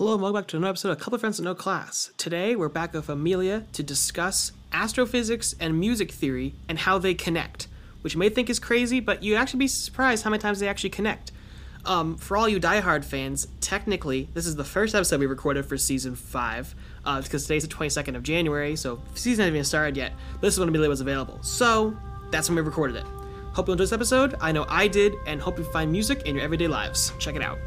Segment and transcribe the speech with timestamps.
[0.00, 2.10] Hello and welcome back to another episode of Couple of Friends with No Class.
[2.16, 7.68] Today we're back with Amelio to discuss astrophysics and music theory and how they connect,
[8.00, 10.68] which you may think is crazy, but you'd actually be surprised how many times they
[10.68, 11.32] actually connect.
[11.84, 15.76] Um, for all you diehard fans, technically, this is the first episode we recorded for
[15.76, 16.74] season five,
[17.04, 20.14] uh, because today's the 22nd of January, so season hasn't even started yet.
[20.40, 21.94] This is when Amelio was available, so
[22.30, 23.04] that's when we recorded it.
[23.52, 24.34] Hope you enjoyed this episode.
[24.40, 27.12] I know I did, and hope you find music in your everyday lives.
[27.18, 27.58] Check it out.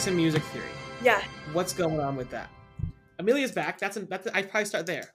[0.00, 0.72] Astrophysics and music theory.
[1.04, 1.22] Yeah.
[1.52, 2.48] What's going on with that?
[3.18, 3.78] Amelio's back.
[3.78, 4.26] That's a, that's.
[4.32, 5.12] I'd probably start there.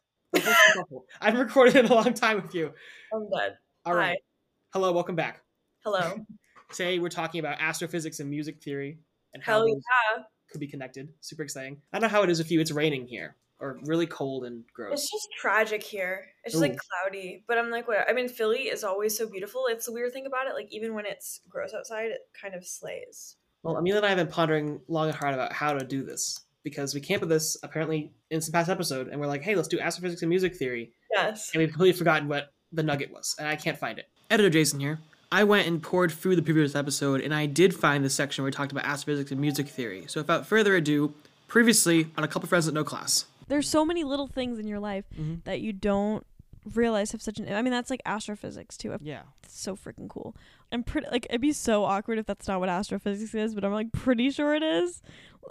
[1.22, 2.72] I've recorded in a long time with you.
[3.12, 3.58] I'm dead.
[3.84, 4.10] All right.
[4.10, 4.74] Hi.
[4.74, 5.42] Hello, welcome back.
[5.84, 6.18] Hello.
[6.72, 9.00] Today we're talking about astrophysics and music theory
[9.34, 10.24] and how Hell yeah.
[10.52, 11.10] could be connected.
[11.20, 11.82] Super exciting.
[11.92, 12.62] I don't know how it is with you.
[12.62, 14.94] It's raining here, or really cold and gross.
[14.94, 16.28] It's just tragic here.
[16.44, 17.44] It's just like cloudy.
[17.48, 18.08] But I'm like, what?
[18.08, 19.66] I mean, Philly is always so beautiful.
[19.68, 20.54] It's the weird thing about it.
[20.54, 23.38] Like, even when it's gross outside, it kind of slays.
[23.66, 26.40] Well, Amelio and I have been pondering long and hard about how to do this
[26.64, 29.56] because we came up with this apparently in some past episode, and we're like, hey,
[29.56, 31.50] let's do astrophysics and music theory, Yes.
[31.54, 34.06] and we've completely forgotten what the nugget was, and I can't find it.
[34.30, 35.00] Editor Jason here.
[35.32, 38.50] I went and pored through the previous episode, and I did find the section where
[38.50, 40.06] we talked about astrophysics and music theory.
[40.08, 41.16] So without further ado,
[41.48, 43.26] previously on a couple friends that no class.
[43.48, 45.44] there's so many little things in your life Mhm.
[45.44, 46.26] that you don't
[46.74, 48.98] realize have such an I mean that's like astrophysics too.
[49.02, 49.22] Yeah.
[49.44, 50.36] It's so freaking cool.
[50.72, 53.72] I'm pretty like it'd be so awkward if that's not what astrophysics is, but I'm
[53.72, 55.02] like pretty sure it is.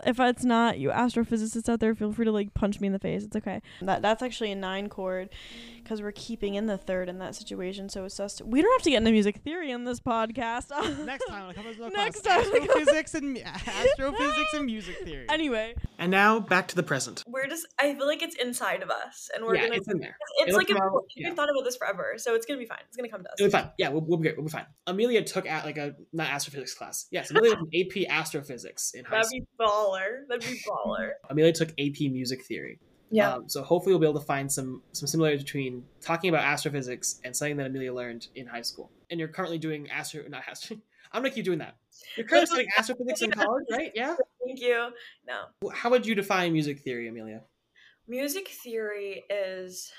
[0.06, 2.98] If it's not, you astrophysicists out there, feel free to like punch me in the
[2.98, 3.24] face.
[3.24, 3.60] It's okay.
[3.82, 5.30] That that's actually a nine chord
[5.82, 7.88] because we're keeping in the third in that situation.
[7.88, 10.70] So it's just we don't have to get into music theory in this podcast.
[11.06, 14.54] Next time on a couple of Next class, time on a couple- astrophysics and astrophysics
[14.54, 15.26] and music theory.
[15.28, 17.22] anyway, And now back to the present.
[17.26, 19.30] We're just, I feel like it's inside of us.
[19.34, 20.16] And we're yeah, going to, it's in there.
[20.38, 21.28] it's it'll like, come a, out, yeah.
[21.28, 22.14] we've thought about this forever.
[22.16, 22.78] So it's going to be fine.
[22.88, 23.36] It's going to come to us.
[23.38, 23.70] It'll be fine.
[23.78, 24.36] Yeah, we'll, we'll be great.
[24.36, 24.66] We'll be fine.
[24.86, 27.06] Amelio took at like a not astrophysics class.
[27.10, 29.46] Yes, Amelio took an AP astrophysics in high That'd school.
[29.84, 30.26] Baller.
[30.28, 31.10] That'd be baller.
[31.30, 32.78] Amelio took AP music theory.
[33.10, 33.34] Yeah.
[33.34, 37.20] Um, so hopefully we'll be able to find some some similarities between talking about astrophysics
[37.24, 38.90] and something that Amelio learned in high school.
[39.10, 40.78] And you're currently doing astro not astro.
[41.12, 41.76] I'm gonna keep doing that.
[42.16, 43.92] You're currently studying astrophysics in college, right?
[43.94, 44.16] Yeah.
[44.44, 44.88] Thank you.
[45.26, 45.70] No.
[45.72, 47.42] How would you define music theory, Amelio?
[48.08, 49.92] Music theory is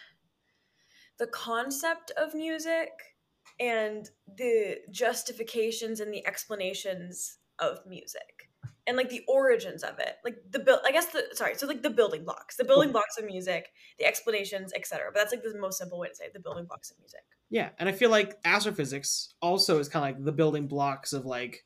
[1.18, 2.90] the concept of music
[3.59, 8.34] and the justifications and the explanations of music
[8.88, 11.81] and like the origins of it like the build i guess the sorry so like
[11.81, 13.69] the building blocks the building blocks of music
[14.00, 16.66] the explanations etc but that's like the most simple way to say it, the building
[16.66, 17.22] blocks of music.
[17.50, 21.25] Yeah, and I feel like astrophysics also is kind of like the building blocks of
[21.25, 21.63] like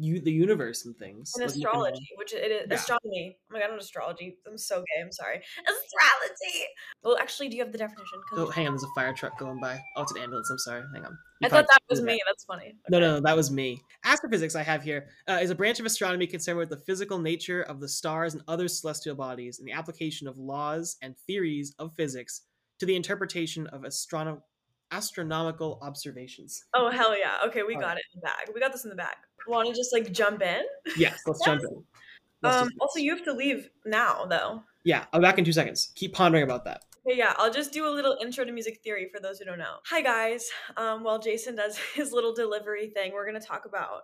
[0.00, 1.32] you the universe and things.
[1.34, 2.74] and Like, you can- astrology which it is Yeah.
[2.76, 6.64] astronomy oh my god not astrology i'm so gay i'm sorry astrology
[7.02, 8.18] well actually do you have the definition?
[8.34, 9.80] Oh, hang on, there's a fire truck going by.
[9.96, 10.48] Oh, it's an ambulance.
[10.50, 10.82] I'm sorry.
[10.94, 11.16] Hang on.
[11.40, 13.06] You i thought that was me that's funny No, Okay.
[13.06, 13.80] no, no, that was me.
[14.04, 17.62] Astrophysics, I have here, uh, is a branch of astronomy concerned with the physical nature
[17.62, 21.94] of the stars and other celestial bodies and the application of laws and theories of
[21.96, 22.42] physics
[22.80, 24.42] to the interpretation of astrono-
[24.90, 26.64] astronomical observations.
[26.74, 27.36] Oh hell yeah!
[27.46, 28.50] Okay, we All got it in the bag.
[28.54, 29.16] We got this in the bag.
[29.48, 30.62] Want to just like jump in?
[30.96, 31.82] Yes, let's jump in.
[32.42, 32.70] Let's Um.
[32.80, 34.62] Also, you have to leave now, though.
[34.84, 35.90] yeah, I'll be back in two seconds.
[35.96, 36.84] Keep pondering about that.
[37.04, 37.32] Okay, yeah.
[37.36, 39.78] I'll just do a little intro to music theory for those who don't know.
[39.86, 40.48] Hi guys.
[40.76, 41.02] Um.
[41.02, 44.02] While Jason does his little delivery thing, we're gonna talk about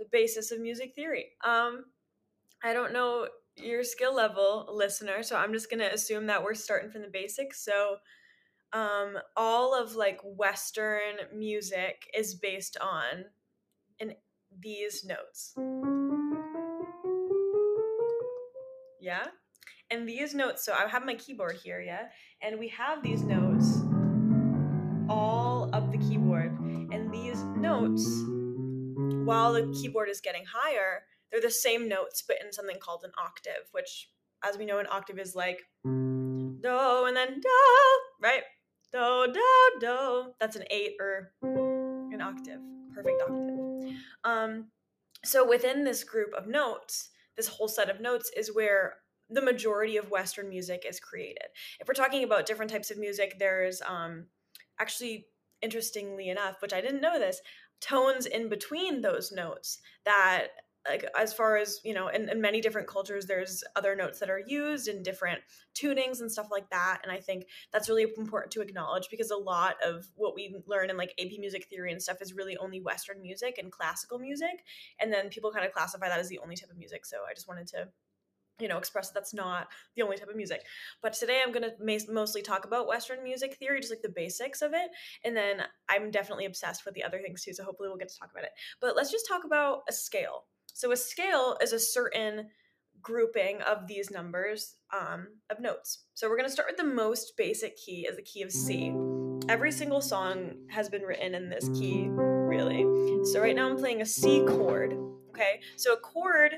[0.00, 1.26] the basis of music theory.
[1.44, 1.84] Um.
[2.64, 6.90] I don't know your skill level, listener, so I'm just gonna assume that we're starting
[6.90, 7.64] from the basics.
[7.64, 7.96] So.
[8.74, 13.24] Um, all of like Western music is based on
[13.98, 14.14] in
[14.60, 15.54] these notes.
[19.00, 19.26] Yeah.
[19.90, 22.08] And these notes, so I have my keyboard here, yeah?
[22.42, 23.80] And we have these notes
[25.08, 26.58] all up the keyboard.
[26.92, 28.06] And these notes,
[29.24, 33.12] while the keyboard is getting higher, they're the same notes, but in something called an
[33.18, 34.10] octave, which,
[34.44, 37.50] as we know, an octave is like do and then do,
[38.22, 38.42] right?
[38.92, 40.32] Do, do, do.
[40.40, 42.60] That's an eight or an octave,
[42.94, 43.57] perfect octave.
[44.24, 44.68] Um,
[45.24, 48.94] so within this group of notes, this whole set of notes is where
[49.30, 51.48] the majority of Western music is created.
[51.80, 54.26] If we're talking about different types of music, there's um,
[54.80, 55.26] actually,
[55.60, 57.40] interestingly enough, which I didn't know this,
[57.80, 60.48] tones in between those notes that
[60.88, 64.30] like as far as you know in, in many different cultures there's other notes that
[64.30, 65.40] are used in different
[65.74, 67.00] tunings and stuff like that.
[67.02, 70.90] And i think that's really important to acknowledge because a lot of what we learn
[70.90, 74.64] in like ap music theory and stuff is really only western music and classical music.
[75.00, 77.06] And then people kind of classify that as the only type of music.
[77.06, 77.88] So i just wanted to
[78.60, 80.62] you know express that that's not the only type of music.
[81.02, 84.62] But today i'm going to mostly talk about western music theory just like the basics
[84.62, 84.90] of it.
[85.24, 88.18] And then i'm definitely obsessed with the other things too so hopefully we'll get to
[88.18, 88.52] talk about it.
[88.80, 90.44] But let's just talk about a scale
[90.74, 92.48] so a scale is a certain
[93.00, 97.34] grouping of these numbers um, of notes so we're going to start with the most
[97.36, 98.92] basic key as the key of c
[99.48, 102.84] every single song has been written in this key really
[103.24, 104.94] so right now i'm playing a c chord
[105.30, 106.54] okay so a chord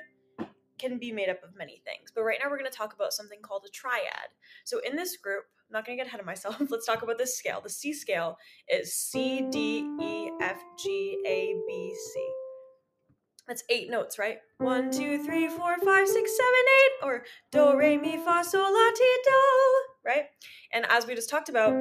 [0.81, 2.11] can be made up of many things.
[2.15, 4.31] But right now we're going to talk about something called a triad.
[4.65, 6.57] So in this group, I'm not going to get ahead of myself.
[6.71, 7.61] Let's talk about this scale.
[7.61, 12.40] The C scale is C, D, E, F, G, A, B, C.
[13.51, 14.39] That's eight notes, right?
[14.59, 16.93] One, two, three, four, five, six, seven, eight.
[17.03, 19.33] Or do, re, mi, fa, sol, la, ti, do,
[20.07, 20.27] right?
[20.73, 21.73] And as we just talked about,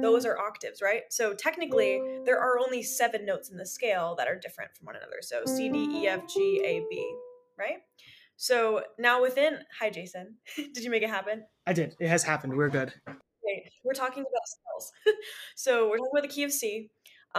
[0.00, 1.02] those are octaves, right?
[1.10, 4.94] So technically, there are only seven notes in the scale that are different from one
[4.94, 5.16] another.
[5.20, 7.12] So C, D, E, F, G, A, B,
[7.58, 7.78] right?
[8.36, 11.42] So now within, hi Jason, did you make it happen?
[11.66, 11.96] I did.
[11.98, 12.56] It has happened.
[12.56, 12.94] We're good.
[13.08, 14.92] Okay, we're talking about scales.
[15.56, 16.88] so we're talking about the key of C.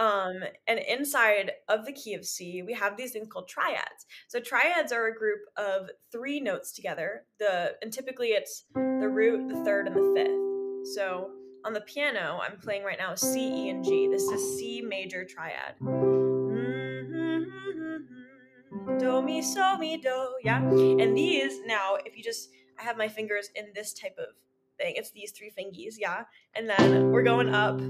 [0.00, 4.06] Um, and inside of the key of C, we have these things called triads.
[4.28, 7.24] So triads are a group of three notes together.
[7.38, 10.94] The and typically it's the root, the third, and the fifth.
[10.96, 11.32] So
[11.66, 14.08] on the piano, I'm playing right now C, E, and G.
[14.10, 15.74] This is C major triad
[18.98, 23.08] do mi so mi do yeah and these now if you just i have my
[23.08, 24.26] fingers in this type of
[24.78, 26.24] thing it's these three fingies yeah
[26.54, 27.80] and then we're going up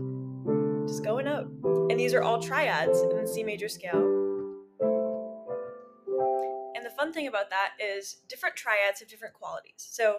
[0.91, 1.47] just going up.
[1.65, 4.01] And these are all triads in the c major scale.
[6.75, 9.89] And the fun thing about that is different triads have different qualities.
[9.91, 10.17] So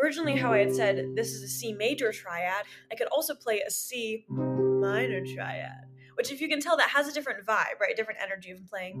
[0.00, 3.60] originally how i had said this is a c major triad i could also play
[3.66, 7.96] a c minor triad which if you can tell that has a different vibe right?
[7.96, 9.00] Different energy of playing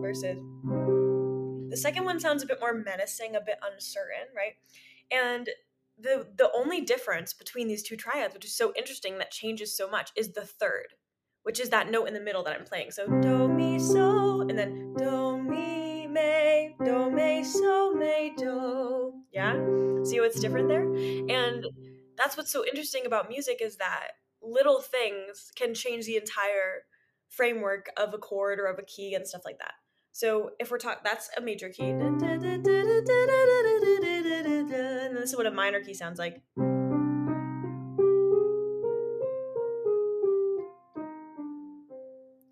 [0.00, 0.38] versus
[1.70, 4.54] the second one sounds a bit more menacing a bit uncertain right?
[5.10, 5.48] And
[6.00, 9.88] the the only difference between these two triads which is so interesting that changes so
[9.88, 10.94] much is the third
[11.42, 14.58] which is that note in the middle that i'm playing so do mi so and
[14.58, 19.54] then do mi me do me so me do yeah
[20.04, 21.66] see what's different there and
[22.16, 24.08] that's what's so interesting about music is that
[24.42, 26.84] little things can change the entire
[27.28, 29.74] framework of a chord or of a key and stuff like that.
[30.12, 31.92] So if we're talking, that's a major key.
[35.08, 36.42] And this is what a minor key sounds like.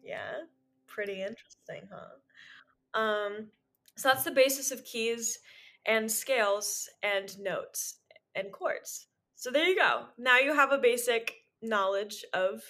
[0.02, 0.44] Yeah,
[0.86, 2.98] pretty interesting, huh?
[2.98, 3.48] Um,
[3.96, 5.38] so that's the basis of keys
[5.84, 7.98] and scales and notes
[8.34, 9.06] and chords.
[9.34, 10.06] So there you go.
[10.16, 12.62] Now you have a basic knowledge of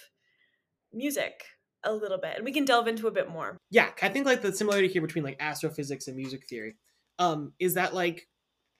[0.91, 1.45] music
[1.83, 4.41] a little bit and we can delve into a bit more Yeah, I think like
[4.41, 6.75] the similarity here between like astrophysics and music theory
[7.19, 8.27] um, is that like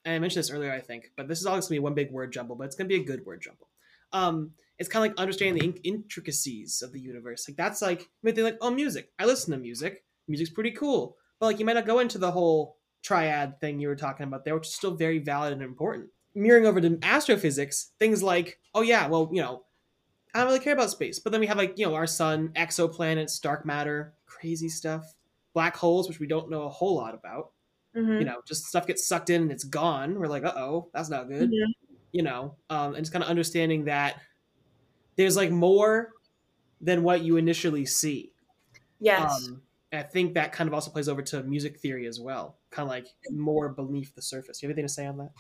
[0.08, 2.12] and I mentioned this earlier, I think, but this is always gonna be one big
[2.12, 3.68] word jumble, but it's gonna be a good word jumble.
[4.14, 7.46] Um, it's kind of like understanding the in- intricacies of the universe.
[7.48, 9.12] Like that's like you think like, oh, music.
[9.20, 10.06] I listen to music.
[10.30, 13.90] Music's pretty cool, but like you might not go into the whole triad thing you
[13.90, 16.08] were talking about there, which is still very valid and important.
[16.34, 19.64] Mirroring over to astrophysics, things like, oh yeah, well, you know,
[20.34, 21.20] I don't really care about space.
[21.20, 25.16] But then we have like, you know, our sun, exoplanets, dark matter, crazy stuff,
[25.54, 27.52] black holes, which we don't know a whole lot about.
[27.96, 28.20] Mhm.
[28.20, 30.16] You know, just stuff gets sucked in and it's gone.
[30.20, 31.50] We're like, uh oh, that's not good.
[31.50, 31.74] Mhm.
[32.14, 34.22] You know, um, and just kind of understanding that
[35.16, 36.14] there's like more
[36.82, 38.34] than what you initially see.
[39.00, 39.62] yes Um,
[39.94, 42.90] I think that kind of also plays over to music theory as well, kind of
[42.90, 44.62] like more beneath the surface.
[44.62, 45.32] You have anything to say on that?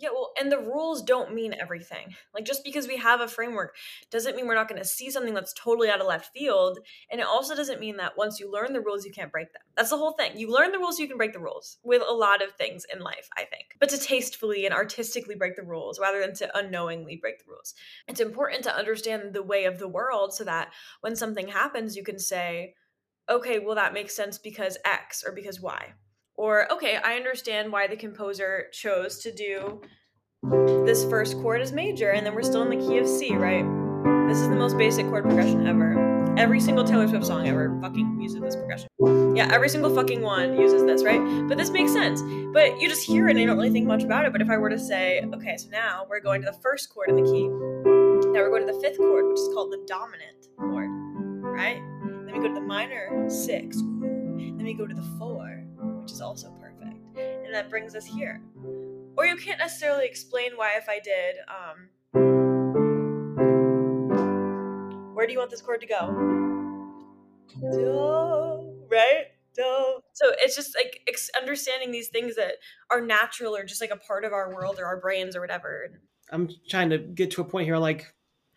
[0.00, 2.14] Yeah, well, and the rules don't mean everything.
[2.32, 3.74] Like, just because we have a framework
[4.12, 6.78] doesn't mean we're not going to see something that's totally out of left field.
[7.10, 9.62] And it also doesn't mean that once you learn the rules, you can't break them.
[9.76, 10.38] That's the whole thing.
[10.38, 13.00] You learn the rules, you can break the rules with a lot of things in
[13.00, 13.76] life, I think.
[13.80, 17.74] But to tastefully and artistically break the rules rather than to unknowingly break the rules.
[18.06, 22.04] It's important to understand the way of the world so that when something happens, you
[22.04, 22.74] can say,
[23.28, 25.92] okay, well, that makes sense because X or because Y.
[26.38, 29.82] Or, okay, I understand why the composer chose to do
[30.86, 33.64] this first chord as major, and then we're still in the key of C, right?
[34.28, 35.96] This is the most basic chord progression ever.
[36.38, 38.88] Every single Taylor Swift song ever fucking uses this progression.
[39.34, 41.20] Yeah, every single fucking one uses this, right?
[41.48, 42.22] But this makes sense.
[42.52, 44.30] But you just hear it and you don't really think much about it.
[44.30, 47.08] But if I were to say, okay, so now we're going to the first chord
[47.08, 50.46] in the key, now we're going to the fifth chord, which is called the dominant
[50.56, 50.88] chord,
[51.42, 51.82] right?
[52.26, 55.57] Then we go to the minor six, then we go to the four,
[56.08, 56.96] which is also perfect.
[57.18, 58.40] And that brings us here.
[59.14, 61.90] Or you can't necessarily explain why if I did, um,
[65.12, 66.06] where do you want this chord to go?
[67.60, 69.26] Do, right?
[69.54, 70.00] Do.
[70.14, 71.06] So it's just like
[71.38, 72.52] understanding these things that
[72.90, 75.90] are natural or just like a part of our world or our brains or whatever.
[76.32, 78.14] I'm trying to get to a point here, like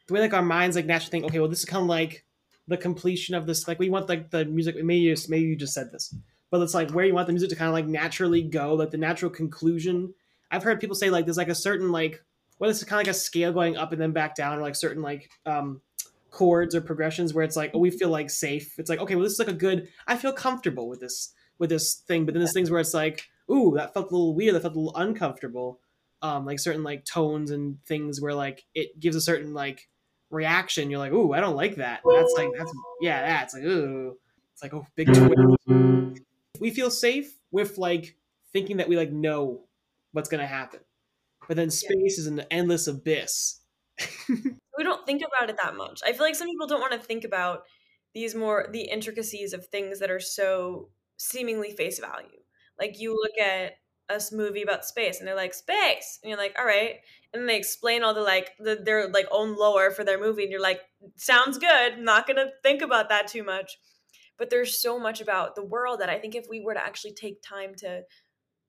[0.08, 2.24] the way like our minds like naturally think, okay, well, this is kind of like
[2.70, 3.68] the completion of this.
[3.68, 4.78] Like we want like the music.
[4.78, 6.16] Maybe you just, maybe you just said this,
[6.52, 8.92] but it's like where you want the music to kind of like naturally go, like
[8.92, 10.14] the natural conclusion.
[10.52, 12.24] I've heard people say like there's like a certain like
[12.58, 14.76] whether it's kind of like a scale going up and then back down, or like
[14.76, 15.82] certain like um
[16.30, 18.78] chords or progressions where it's like oh we feel like safe.
[18.78, 19.88] It's like okay, well this is like a good.
[20.06, 23.30] I feel comfortable with this with this thing, but then there's things where it's like
[23.50, 25.80] ooh that felt a little weird, that felt a little uncomfortable.
[26.22, 29.88] Um, like certain like tones and things where like it gives a certain like
[30.30, 30.92] reaction.
[30.92, 32.02] You're like, ooh, I don't like that.
[32.04, 34.18] And that's like that's yeah, that's like ooh,
[34.54, 36.22] it's like oh big twist.
[36.62, 38.16] We feel safe with like
[38.54, 39.66] thinking that we like know
[40.14, 40.80] what's gonna happen,
[41.48, 43.60] but then space is an endless abyss.
[44.30, 46.00] we don't think about it that much.
[46.06, 47.64] I feel like some people don't want to think about
[48.14, 52.40] these more the intricacies of things that are so seemingly face value.
[52.80, 53.74] Like you look at
[54.12, 56.96] a movie about space and they're like space and you're like all right
[57.34, 60.52] and they explain all the like the, their like own lore for their movie and
[60.52, 60.82] you're like
[61.16, 63.78] sounds good I'm not gonna think about that too much
[64.42, 67.14] but there's so much about the world that i think if we were to actually
[67.14, 68.02] take time to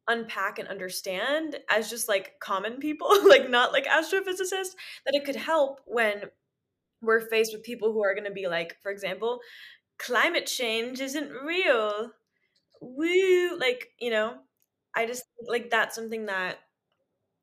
[0.09, 4.75] unpack and understand as just like common people like not like astrophysicists
[5.07, 6.25] that it could help when
[7.01, 9.41] we're faced with people who are going to be like for example
[9.99, 12.11] climate change isn't real.
[12.81, 14.35] Woo like you know
[14.95, 16.59] I just like that's something that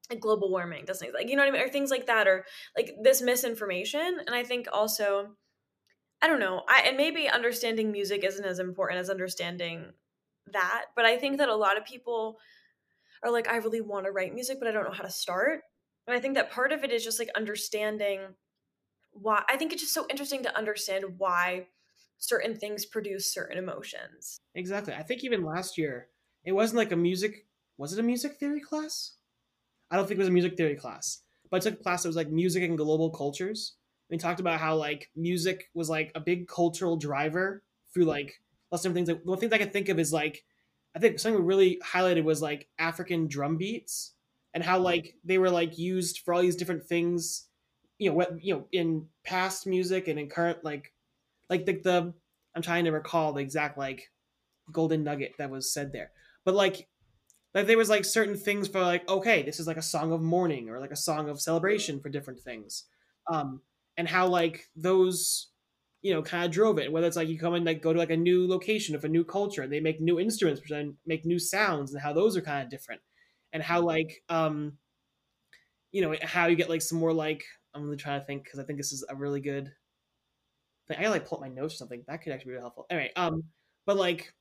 [0.10, 2.46] like global warming doesn't like you know what I mean or things like that or
[2.76, 5.30] like this misinformation and I think also
[6.22, 9.94] I don't know I and maybe understanding music isn't as important as understanding
[10.48, 12.40] that but I think that a lot of people
[13.24, 15.62] are like I really want to write music but I don't know how to start
[16.08, 18.22] and I think that part of it is just like understanding
[19.12, 21.68] why I think it's just so interesting to understand why
[22.18, 24.42] certain things produce certain emotions.
[24.54, 24.94] Exactly.
[24.94, 26.10] I think even last year
[26.44, 27.46] it wasn't like a music
[27.78, 29.16] was it a music theory class
[29.92, 32.10] i don't think it was a music theory class but i took a class that
[32.10, 33.76] was like music and global cultures
[34.10, 37.64] we talked about how like music was like a big cultural driver
[37.94, 39.18] through like lots of different things.
[39.18, 40.44] Like one thing i can think of is like
[40.96, 44.14] i think something we really highlighted was like african drum beats
[44.54, 47.48] and how like they were like used for all these different things
[47.98, 50.94] you know what you know in past music and in current like
[51.50, 52.14] like the, the
[52.56, 54.10] i'm trying to recall the exact like
[54.72, 56.12] golden nugget that was said there.
[56.46, 56.88] But like
[57.54, 60.22] like there was like certain things for like okay this is like a song of
[60.22, 62.86] mourning or like a song of celebration for different things.
[63.28, 63.62] Um
[64.00, 65.50] and how like those
[66.02, 66.90] you know kind of drove it.
[66.92, 69.10] Whether it's like you come and like go to like a new location of a
[69.10, 72.38] new culture and they make new instruments which then make new sounds and how those
[72.38, 73.02] are kind of different.
[73.52, 74.78] And how like um
[75.92, 78.60] you know how you get like some more like i'm really trying to think because
[78.60, 79.72] i think this is a really good
[80.88, 80.98] thing.
[80.98, 82.04] I gotta like pull up my notes or something.
[82.08, 82.86] That could actually be really helpful.
[82.90, 83.44] Anyway um
[83.86, 84.34] but like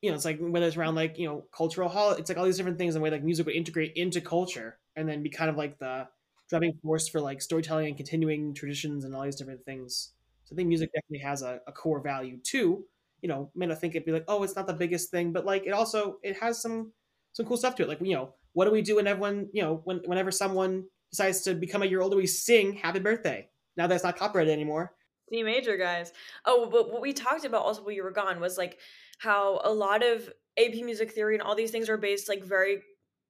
[0.00, 2.46] you know, it's like whether it's around like you know cultural hall, it's like all
[2.46, 5.28] these different things and the way like music would integrate into culture and then be
[5.28, 6.08] kind of like the
[6.50, 10.12] driving force for like storytelling and continuing traditions and all these different things.
[10.44, 12.84] So I think music definitely has a, a core value too.
[13.22, 15.46] You know, may not think it'd be like, oh, it's not the biggest thing, but
[15.46, 16.92] like it also it has some
[17.32, 17.88] some cool stuff to it.
[17.88, 21.42] Like you know, what do we do when everyone you know when whenever someone decides
[21.42, 23.48] to become a year older, we sing happy birthday.
[23.76, 24.92] Now that's not copyrighted anymore.
[25.32, 26.12] C major guys.
[26.44, 28.78] Oh, but what we talked about also while you were gone was like
[29.18, 30.28] how a lot of
[30.58, 32.82] AP music theory and all these things are based like very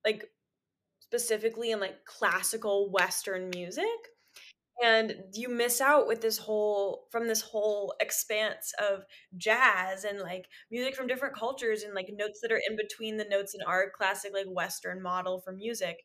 [0.05, 0.31] like
[1.11, 3.85] specifically in like classical western music
[4.81, 9.03] and you miss out with this whole from this whole expanse of
[9.37, 13.25] jazz and like music from different cultures and like notes that are in between the
[13.25, 15.97] notes in our classic like western model for music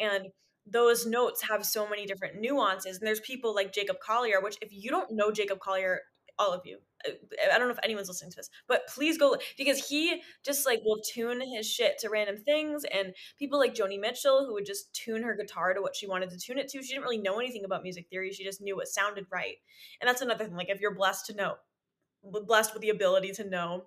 [0.00, 0.28] and
[0.66, 4.70] those notes have so many different nuances and there's people like jacob collier which if
[4.72, 6.00] you don't know jacob collier
[6.38, 6.78] all of you.
[7.06, 10.80] I don't know if anyone's listening to this, but please go because he just like
[10.84, 12.84] will tune his shit to random things.
[12.92, 16.30] And people like Joni Mitchell, who would just tune her guitar to what she wanted
[16.30, 16.82] to tune it to.
[16.82, 18.32] She didn't really know anything about music theory.
[18.32, 19.56] She just knew what sounded right.
[20.00, 20.56] And that's another thing.
[20.56, 21.54] Like if you're blessed to know,
[22.22, 23.84] blessed with the ability to know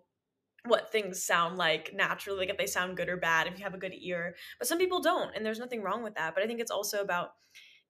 [0.65, 3.73] what things sound like naturally, like if they sound good or bad, if you have
[3.73, 4.35] a good ear.
[4.59, 6.35] But some people don't, and there's nothing wrong with that.
[6.35, 7.29] But I think it's also about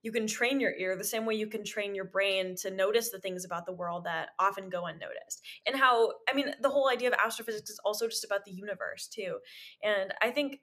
[0.02, 3.10] you can train your ear the same way you can train your brain to notice
[3.10, 5.42] the things about the world that often go unnoticed.
[5.66, 9.08] And how, I mean, the whole idea of astrophysics is also just about the universe,
[9.08, 9.38] too.
[9.82, 10.60] And I think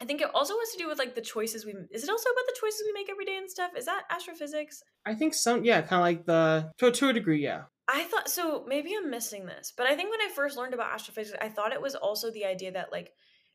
[0.00, 1.72] I think it also has to do with like the choices we.
[1.90, 3.72] Is it also about the choices we make every day and stuff?
[3.76, 4.82] Is that astrophysics?
[5.04, 7.62] I think some, yeah, kind of like the to, to a degree, yeah.
[7.88, 8.64] I thought so.
[8.68, 11.72] Maybe I'm missing this, but I think when I first learned about astrophysics, I thought
[11.72, 13.10] it was also the idea that like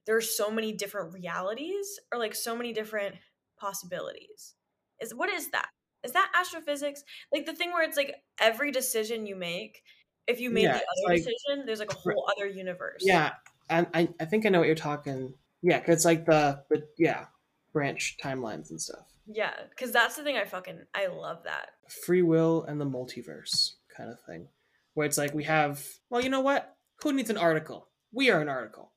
[0.05, 3.15] there are so many different realities or like so many different
[3.57, 4.55] possibilities.
[5.03, 5.67] Is what is that?
[6.03, 7.03] Is that astrophysics?
[7.31, 9.81] Like the thing where it's like every decision you make,
[10.27, 13.01] if you made Yeah, the other like- decision, there's like a whole other universe.
[13.01, 13.33] Yeah,
[13.69, 15.33] and I, I think I know what you're talking.
[15.61, 17.25] Yeah, 'cause it's like the, the yeah
[17.73, 19.05] branch timelines and stuff.
[19.27, 21.69] Yeah, because that's the thing I fucking I love that.
[22.05, 24.47] Free will and the multiverse kind of thing,
[24.93, 25.85] where it's like we have.
[26.09, 26.75] Well, you know what?
[27.03, 27.87] Who needs an article?
[28.13, 28.91] We are an article.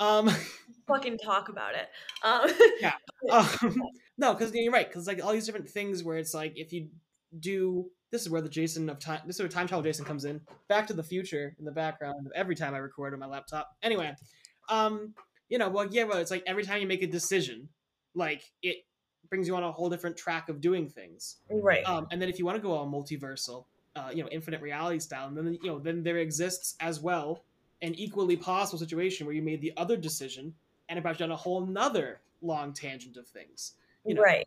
[0.00, 0.30] Um,
[0.88, 1.88] Fucking talk about it.
[2.24, 2.94] Um, Yeah.
[3.30, 3.76] um
[4.18, 4.88] no, because you're right.
[4.88, 6.88] Because like all these different things where it's like if you
[7.38, 7.90] do.
[8.10, 9.20] This is where the Jason of time.
[9.24, 10.40] This is where time travel Jason comes in.
[10.66, 13.76] Back to the Future in the background of every time I record on my laptop.
[13.84, 14.12] Anyway,
[14.68, 15.14] um,
[15.48, 17.68] you know, well, yeah, well, it's like every time you make a decision,
[18.16, 18.78] like it
[19.28, 21.36] brings you on a whole different track of doing things.
[21.48, 21.84] right.
[21.84, 24.98] Um, and then if you want to go all multiversal, uh, you know, infinite reality
[24.98, 27.44] style, and then you know, then there exists as well
[27.82, 30.54] an equally possible situation where you made the other decision
[30.88, 33.74] and it brought you a whole nother long tangent of things.
[34.04, 34.46] you know, right.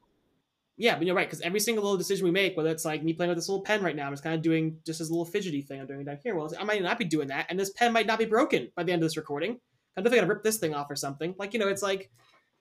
[0.76, 3.14] Yeah, but you're right because every single little decision we make, whether it's like me
[3.14, 5.26] playing with this little pen right now, I'm just kind of doing just this little
[5.26, 6.36] fidgety thing I'm doing down here.
[6.36, 8.84] Well, I might not be doing that, and this pen might not be broken by
[8.84, 9.60] the end of this recording.
[9.96, 11.36] I'm definitely gonna rip this thing off or something.
[11.38, 12.10] Like you know, it's like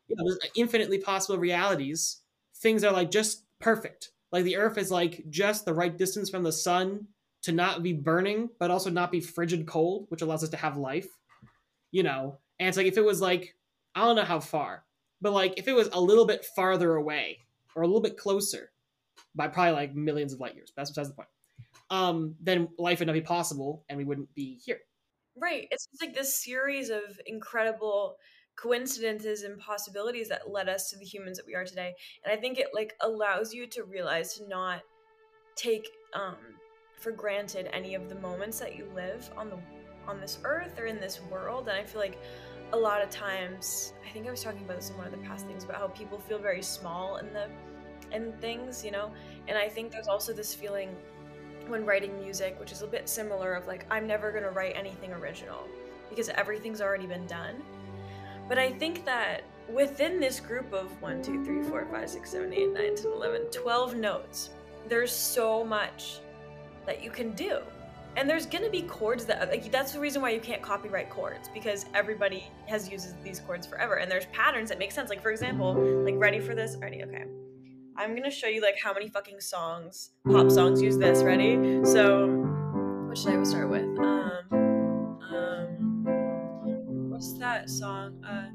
[0.09, 2.19] you know, there's infinitely possible realities.
[2.57, 4.11] Things are like just perfect.
[4.31, 7.07] Like the Earth is like just the right distance from the sun
[7.43, 10.77] to not be burning, but also not be frigid cold, which allows us to have
[10.77, 11.09] life.
[11.91, 13.55] You know, and it's like if it was like
[13.95, 14.85] I don't know how far,
[15.21, 17.39] but like if it was a little bit farther away
[17.75, 18.71] or a little bit closer
[19.35, 20.73] by probably like millions of light years.
[20.77, 21.29] That's besides the point.
[21.91, 24.81] Um, then life would not be possible, and we wouldn't be here.
[25.37, 25.69] Right.
[25.71, 28.17] It's just like this series of incredible
[28.57, 31.95] coincidences and possibilities that led us to the humans that we are today.
[32.25, 34.83] And I think it like allows you to realize to not
[35.57, 36.37] take um
[37.03, 39.59] for granted any of the moments that you live on the
[40.07, 41.69] on this earth or in this world.
[41.69, 42.19] And I feel like
[42.73, 45.19] a lot of times I think I was talking about this in one of the
[45.19, 47.49] past things about how people feel very small in the
[48.13, 49.11] in things, you know?
[49.49, 50.95] And I think there's also this feeling
[51.67, 55.13] when writing music, which is a bit similar of like I'm never gonna write anything
[55.13, 55.67] original
[56.09, 57.63] because everything's already been done.
[58.49, 62.53] But I think that within this group of 1, 2, 3, 4, 5, 6, 7,
[62.53, 64.51] 8, 9, 10, 11, 12 notes,
[64.89, 66.21] there's so much
[66.87, 67.59] that you can do.
[68.17, 71.49] And there's gonna be chords that like that's the reason why you can't copyright chords
[71.55, 75.09] because everybody has used these chords forever and there's patterns that make sense.
[75.09, 76.77] Like for example, like ready for this?
[76.77, 77.25] Ready, okay.
[77.97, 81.23] I'm gonna show you like how many fucking songs, pop songs use this.
[81.23, 81.85] Ready?
[81.85, 82.29] So,
[83.07, 83.85] what should I start with?
[83.99, 88.23] Um, um, what's that song?
[88.25, 88.49] Uh,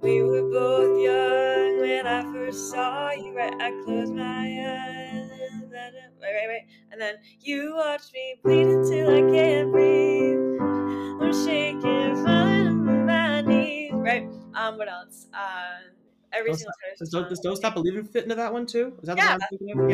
[0.00, 3.32] we were both young when I first saw you.
[3.36, 5.30] Right, I closed my eyes.
[5.30, 10.60] and then- Wait, wait, wait, and then you watched me bleed until I can't breathe.
[11.20, 13.92] I'm shaking, falling on my knees.
[13.94, 14.28] Right.
[14.54, 15.26] Um, what else?
[15.32, 15.78] Uh,
[16.32, 17.20] every Don't single Does time.
[17.22, 18.94] don't, does don't stop believing fit into that one too?
[19.02, 19.36] Is that Yeah.
[19.36, 19.90] the one I'm thinking of?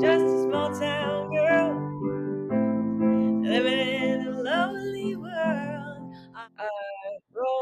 [0.00, 0.08] Yeah.
[0.08, 1.74] just a small town girl
[3.42, 3.87] living in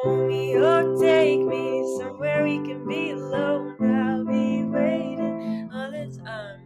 [0.07, 3.75] Romeo, take me somewhere we can be alone.
[3.83, 6.19] I'll be waiting on this.
[6.25, 6.61] Um,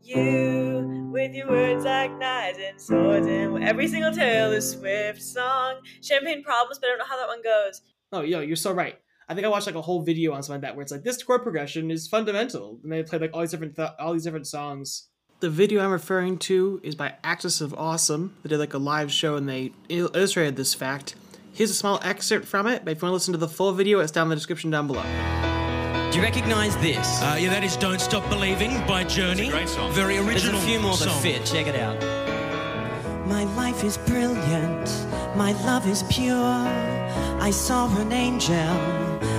[0.00, 5.80] you with your words like knives and swords and every single Taylor Swift song.
[6.00, 7.82] Champagne problems, but I don't know how that one goes.
[8.12, 8.96] Oh, yo, you're so right.
[9.28, 11.02] I think I watched like a whole video on something like that where it's like
[11.02, 14.22] this chord progression is fundamental, and they played like all these different th- all these
[14.22, 15.08] different songs.
[15.40, 18.36] The video I'm referring to is by Axis of Awesome.
[18.42, 21.16] They did like a live show and they il- illustrated this fact.
[21.56, 23.72] Here's a small excerpt from it, but if you want to listen to the full
[23.72, 25.02] video, it's down in the description down below.
[26.10, 27.22] Do you recognize this?
[27.22, 29.48] Uh, yeah, that is "Don't Stop Believing" by Journey.
[29.48, 29.90] great song.
[29.92, 30.52] Very original.
[30.52, 31.46] There's a few more that fit.
[31.46, 31.96] Check it out.
[33.26, 34.86] My life is brilliant.
[35.34, 36.36] My love is pure.
[37.40, 38.54] I saw an angel.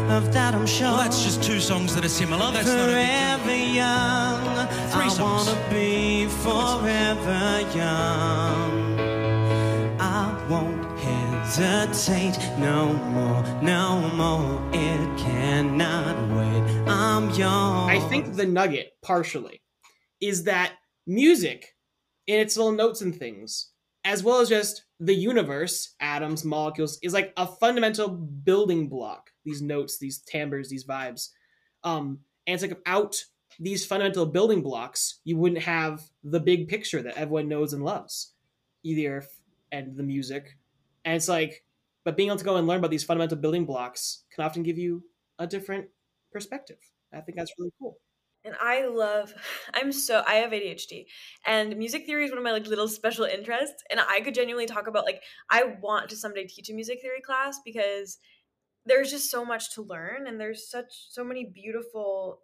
[0.10, 0.88] Of that I'm sure.
[0.88, 2.52] Well, that's just two songs that are similar.
[2.52, 4.68] That's not a big forever young.
[4.90, 5.48] Three I songs.
[5.48, 9.00] wanna be forever young.
[10.00, 10.77] I won't
[11.58, 14.62] hesitate no more, no more.
[14.74, 16.88] It cannot wait.
[16.88, 17.89] I'm young.
[17.89, 19.63] I think the nugget, partially,
[20.22, 20.74] is that
[21.08, 21.74] music,
[22.28, 23.72] in its little notes and things,
[24.06, 29.32] as well as just the universe, atoms, molecules, is like a fundamental building block.
[29.43, 31.30] These notes, these timbres, these vibes.
[31.84, 33.15] Um, and it's like without
[33.60, 38.34] these fundamental building blocks, you wouldn't have the big picture that everyone knows and loves.
[38.84, 39.26] Either
[39.72, 40.57] and the music.
[41.08, 41.63] And it's like,
[42.04, 44.78] but being able to go and learn about these fundamental building blocks can often give
[44.78, 45.04] you
[45.39, 45.88] a different
[46.34, 46.80] perspective.
[47.13, 47.98] I think that's really cool.
[48.43, 49.34] And I love,
[49.74, 51.06] I'm so, I have ADHD
[51.46, 53.82] and music theory is one of my like little special interests.
[53.89, 57.22] And I could genuinely talk about like, I want to someday teach a music theory
[57.22, 58.17] class because
[58.86, 62.41] there's just so much to learn and there's such, so many beautiful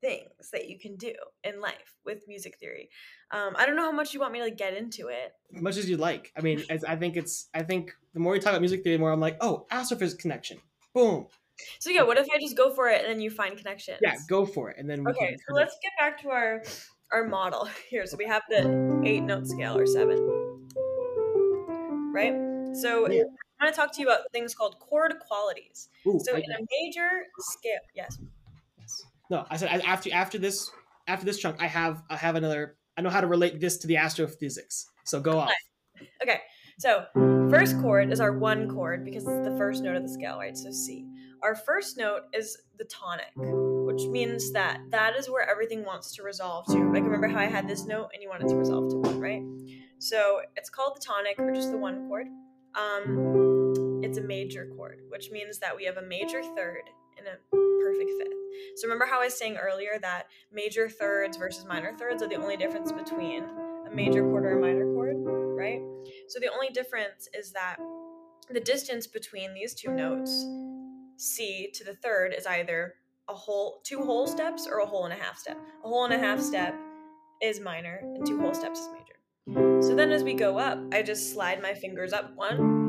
[0.00, 1.12] things that you can do
[1.44, 2.88] in life with music theory.
[3.30, 5.32] Um, I don't know how much you want me to like get into it.
[5.54, 6.32] As much as you like.
[6.36, 9.00] I mean, I think it's, I think the more you talk about music theory, the
[9.00, 10.58] more I'm like, oh, astrophysics connection.
[10.94, 11.26] Boom.
[11.78, 13.98] So yeah, what if I just go for it and then you find connections?
[14.00, 16.62] Yeah, go for it, and then we Okay, can so let's get back to our
[17.12, 18.06] our model here.
[18.06, 20.16] So we have the eight note scale or seven,
[22.14, 22.34] right?
[22.74, 23.24] So Yeah.
[23.60, 25.90] I'm going to talk to you about things called chord qualities.
[26.06, 27.10] Ooh, So in a major
[27.40, 28.18] scale, yes.
[29.30, 30.70] No, I said after after this
[31.06, 32.76] after this chunk, I have I have another.
[32.96, 34.86] I know how to relate this to the astrophysics.
[35.04, 35.52] So go off.
[36.22, 36.40] Okay,
[36.78, 37.04] so
[37.50, 40.56] first chord is our one chord because it's the first note of the scale, right?
[40.56, 41.06] So C.
[41.42, 46.22] Our first note is the tonic, which means that that is where everything wants to
[46.22, 46.92] resolve to.
[46.92, 49.20] Like remember how I had this note and you want it to resolve to one,
[49.20, 49.42] right?
[49.98, 52.26] So it's called the tonic or just the one chord.
[52.74, 56.82] Um, it's a major chord, which means that we have a major third
[57.16, 58.34] and a perfect.
[58.76, 62.36] So remember how I was saying earlier that major thirds versus minor thirds are the
[62.36, 63.44] only difference between
[63.86, 65.16] a major chord or a minor chord,
[65.56, 65.80] right?
[66.28, 67.76] So the only difference is that
[68.50, 70.44] the distance between these two notes,
[71.16, 72.94] C to the third, is either
[73.28, 75.58] a whole two whole steps or a whole and a half step.
[75.84, 76.74] A whole and a half step
[77.42, 79.82] is minor, and two whole steps is major.
[79.82, 82.79] So then as we go up, I just slide my fingers up one,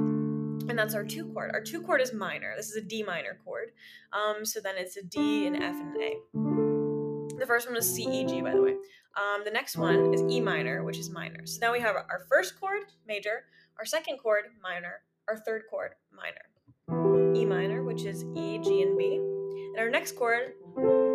[0.69, 1.51] and that's our two chord.
[1.53, 2.53] Our two chord is minor.
[2.55, 3.71] This is a D minor chord.
[4.13, 7.37] Um, so then it's a D, an F, and an A.
[7.39, 8.75] The first one was C, E, G, by the way.
[9.17, 11.45] Um, the next one is E minor, which is minor.
[11.45, 13.45] So now we have our first chord, major,
[13.79, 17.35] our second chord, minor, our third chord, minor.
[17.35, 19.15] E minor, which is E, G, and B.
[19.15, 20.53] And our next chord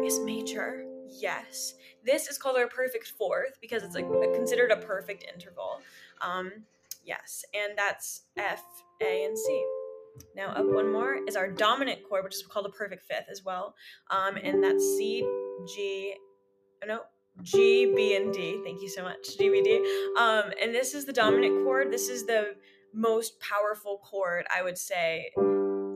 [0.04, 0.84] is major.
[1.08, 1.74] Yes.
[2.04, 5.80] This is called our perfect fourth because it's like considered a perfect interval.
[6.20, 6.52] Um,
[7.06, 7.44] yes.
[7.54, 8.62] And that's F,
[9.02, 9.64] A, and C.
[10.34, 13.42] Now up one more is our dominant chord, which is called a perfect fifth as
[13.44, 13.74] well.
[14.10, 15.20] Um, and that's C,
[15.74, 16.14] G,
[16.82, 17.00] oh, no,
[17.42, 18.60] G, B, and D.
[18.64, 19.76] Thank you so much, G, B, D.
[20.18, 21.92] Um, and this is the dominant chord.
[21.92, 22.54] This is the
[22.94, 25.30] most powerful chord, I would say,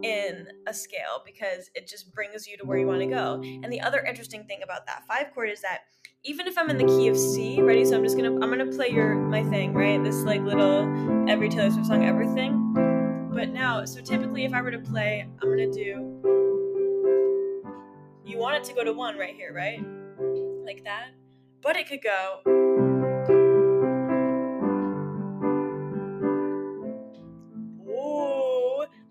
[0.02, 3.40] in a scale because it just brings you to where you want to go.
[3.42, 5.80] And the other interesting thing about that five chord is that
[6.24, 7.84] even if I'm in the key of C, ready?
[7.84, 10.02] So I'm just gonna I'm gonna play your my thing, right?
[10.02, 13.28] This like little every Taylor Swift song, everything.
[13.32, 16.20] But now, so typically if I were to play, I'm gonna do
[18.24, 19.82] you want it to go to one right here, right?
[20.64, 21.10] Like that.
[21.62, 22.59] But it could go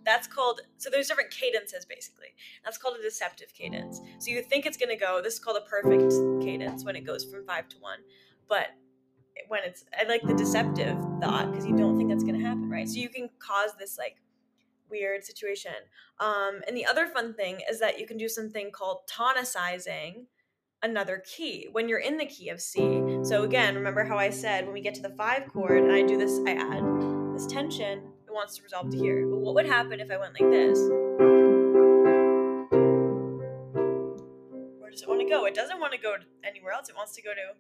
[0.10, 2.34] that's called so there's different cadences basically.
[2.65, 4.02] That's called a deceptive cadence.
[4.19, 6.12] So you think it's gonna go, this is called a perfect
[6.43, 8.00] cadence when it goes from five to one.
[8.48, 8.67] But
[9.48, 12.88] when it's I like the deceptive thought because you don't think that's gonna happen, right?
[12.88, 14.17] So you can cause this like
[14.89, 15.74] weird situation.
[16.19, 20.26] Um, and the other fun thing is that you can do something called tonicizing
[20.82, 23.02] another key when you're in the key of C.
[23.24, 26.02] So again, remember how I said when we get to the five chord and I
[26.02, 26.84] do this, I add
[27.34, 29.25] this tension, it wants to resolve to here.
[29.27, 30.79] But what would happen if I went like this?
[34.79, 35.45] Where does it want to go?
[35.45, 36.89] It doesn't want to go anywhere else.
[36.89, 37.55] It wants to go to.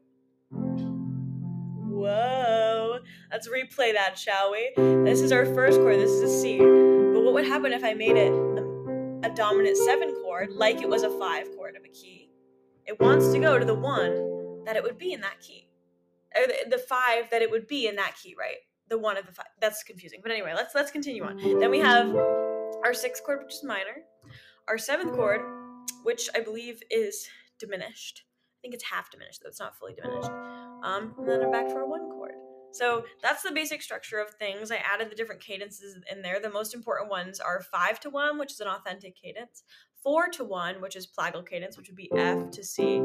[1.87, 2.99] Whoa.
[3.31, 4.71] Let's replay that, shall we?
[5.03, 5.99] This is our first chord.
[5.99, 6.59] This is a C.
[6.59, 10.89] But what would happen if I made it a, a dominant seven chord, like it
[10.89, 12.29] was a five chord of a key?
[12.85, 15.67] It wants to go to the one that it would be in that key,
[16.35, 18.57] or the, the five that it would be in that key, right?
[18.89, 19.47] The one of the five.
[19.61, 20.19] That's confusing.
[20.21, 21.37] But anyway, let's let's continue on.
[21.37, 22.15] Then we have
[22.83, 24.03] our sixth chord, which is minor,
[24.67, 25.41] our seventh chord,
[26.03, 27.27] which I believe is
[27.59, 28.23] diminished.
[28.25, 30.29] I think it's half diminished, though it's not fully diminished.
[30.83, 32.33] Um, and then I'm back for a one chord.
[32.71, 34.71] So that's the basic structure of things.
[34.71, 36.39] I added the different cadences in there.
[36.39, 39.63] The most important ones are five to one, which is an authentic cadence,
[40.03, 42.97] four to one, which is plagal cadence, which would be F to C,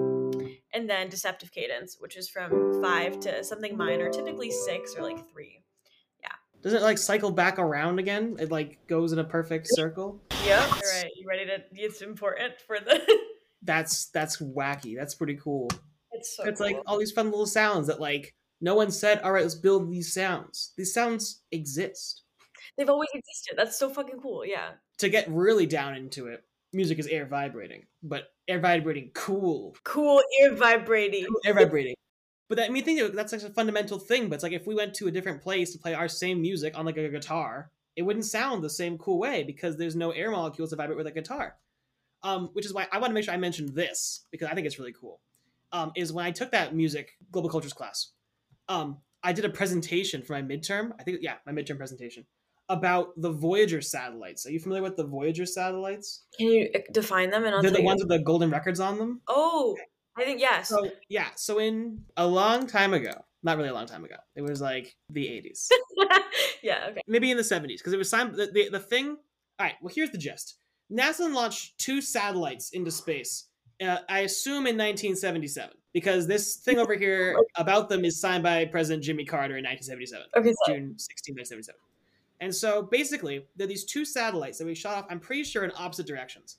[0.72, 5.30] and then deceptive cadence, which is from five to something minor, typically six or like
[5.30, 5.60] three.
[6.64, 8.36] Doesn't it like cycle back around again?
[8.40, 10.22] It like goes in a perfect circle.
[10.46, 10.62] Yep.
[10.62, 11.10] All right.
[11.14, 11.62] You ready to?
[11.72, 13.00] It's important for the.
[13.62, 14.94] That's that's wacky.
[14.94, 15.70] That's pretty cool.
[16.12, 16.44] it's so.
[16.44, 19.54] it's like all these fun little sounds that like no one said, all right, let's
[19.54, 20.72] build these sounds.
[20.76, 22.24] These sounds exist.
[22.76, 23.54] they've always existed.
[23.56, 24.44] That's so fucking cool.
[24.44, 24.72] Yeah.
[24.98, 29.74] To get really down into it, music is air vibrating, but air vibrating cool.
[29.82, 31.24] Cool air vibrating.
[31.24, 31.94] Cool air vibrating.
[32.48, 34.28] But that, I mean, think that's like a fundamental thing.
[34.28, 36.78] But it's like if we went to a different place to play our same music
[36.78, 40.30] on like a guitar, it wouldn't sound the same cool way because there's no air
[40.30, 41.56] molecules to vibrate with a guitar.
[42.22, 44.66] Um, which is why I want to make sure I mention this because I think
[44.66, 45.20] it's really cool.
[45.72, 48.12] Um, is when I took that music global cultures class,
[48.68, 50.92] um, I did a presentation for my midterm.
[50.98, 52.24] I think yeah, my midterm presentation
[52.68, 54.46] about the Voyager satellites.
[54.46, 56.24] Are you familiar with the Voyager satellites?
[56.38, 57.44] Can you uh, define them?
[57.44, 57.84] And I'll They're the you.
[57.84, 59.20] ones with the golden records on them.
[59.28, 59.76] Oh,
[60.16, 60.68] I think yes.
[60.68, 64.42] So yeah, so in a long time ago, not really a long time ago, it
[64.42, 65.68] was like the 80s,
[66.62, 66.86] yeah.
[66.90, 67.00] Okay.
[67.06, 68.34] maybe in the 70s, because it was signed.
[68.34, 69.16] The, the the thing.
[69.58, 69.74] All right.
[69.80, 70.58] Well, here's the gist.
[70.92, 73.48] NASA launched two satellites into space.
[73.80, 78.64] Uh, I assume in 1977, because this thing over here about them is signed by
[78.64, 80.26] President Jimmy Carter in 1977.
[80.36, 80.52] Okay.
[80.66, 81.78] So, June 16, 1977.
[82.40, 85.64] And so basically, there are these two satellites that we shot off, I'm pretty sure
[85.64, 86.58] in opposite directions,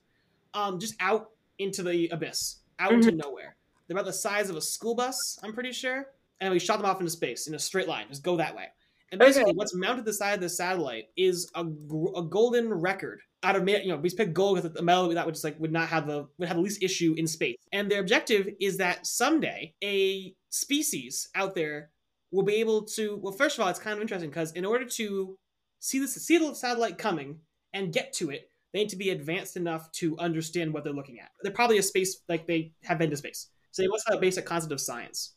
[0.53, 3.01] um, just out into the abyss, out mm-hmm.
[3.01, 3.55] to nowhere.
[3.87, 6.07] They're about the size of a school bus, I'm pretty sure.
[6.41, 8.67] And we shot them off into space in a straight line, just go that way.
[9.11, 9.55] And basically, Okay.
[9.55, 13.69] what's mounted to the side of the satellite is a, a golden record out of
[13.69, 16.07] you know we picked gold because the metal that would just like would not have
[16.07, 17.57] the would have the least issue in space.
[17.71, 21.91] And their objective is that someday a species out there
[22.31, 23.17] will be able to.
[23.21, 25.37] Well, first of all, it's kind of interesting because in order to
[25.79, 27.39] see the see the satellite coming
[27.73, 31.17] and get to it, they need to be advanced enough to understand what they're looking
[31.17, 31.29] at.
[31.41, 34.19] They're probably a space like they have been to space, so they must have a
[34.19, 35.33] basic concept of science.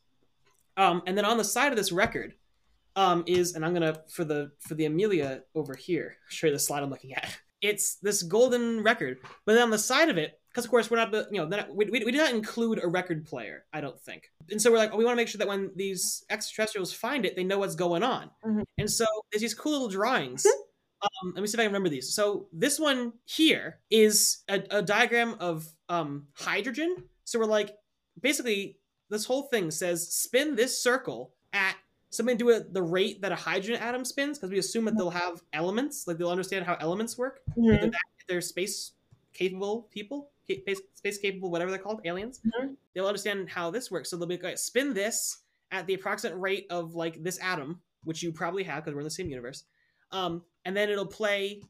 [0.76, 2.34] Um, and then on the side of this record
[2.96, 6.58] um, is, and I'm gonna for the for the Amelio over here, show you the
[6.58, 7.38] slide I'm looking at.
[7.62, 10.96] It's this golden record, but then on the side of it, because of course we're
[10.96, 14.00] not, you know, not, we, we, we did not include a record player, I don't
[14.00, 14.30] think.
[14.50, 17.24] And so we're like, oh, we want to make sure that when these extraterrestrials find
[17.24, 18.30] it, they know what's going on.
[18.44, 18.64] Mhm.
[18.78, 20.46] And so there's these cool little drawings.
[21.02, 22.12] Um, let me see if I can remember these.
[22.12, 26.96] So this one here is a, a diagram of um, hydrogen.
[27.24, 27.76] So we're like,
[28.20, 28.78] basically,
[29.10, 31.76] this whole thing says spin this circle at
[32.10, 34.96] something to do with the rate that a hydrogen atom spins, because we assume that
[34.96, 37.40] they'll have elements, like they'll understand how elements work.
[37.56, 37.80] Mhm.
[37.80, 37.90] They're,
[38.28, 38.92] they're space
[39.32, 42.40] capable people, space, space capable, whatever they're called, aliens.
[42.44, 42.76] Mhm.
[42.94, 44.10] They'll understand how this works.
[44.10, 45.38] So they'll be like, "Okay, spin this
[45.70, 49.04] at the approximate rate of like this atom, which you probably have because we're in
[49.04, 49.64] the same universe.
[50.12, 51.62] Um, and then it'll play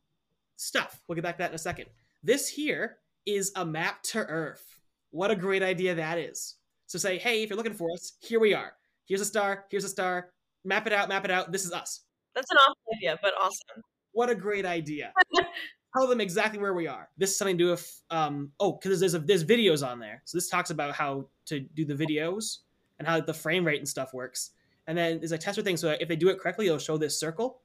[0.57, 1.01] stuff.
[1.07, 1.87] We'll get back to that in a second.
[2.23, 4.81] This here is a map to Earth.
[5.11, 6.57] What a great idea that is.
[6.87, 8.73] So say, hey, if you're looking for us, here we are.
[9.07, 9.67] Here's a star.
[9.71, 10.31] Here's a star.
[10.65, 11.09] Map it out.
[11.09, 11.53] Map it out.
[11.53, 12.01] This is us.
[12.35, 13.83] That's an awful idea, but awesome.
[14.13, 15.13] What a great idea.
[15.97, 17.09] Tell them exactly where we are.
[17.17, 20.23] This is something to do with um oh, because there's a, there's videos on there.
[20.25, 22.59] So this talks about how to do the videos
[22.99, 24.51] and how the frame rate and stuff works.
[24.87, 25.77] And then there's a tester thing.
[25.77, 27.61] So if they do it correctly, it'll show this circle.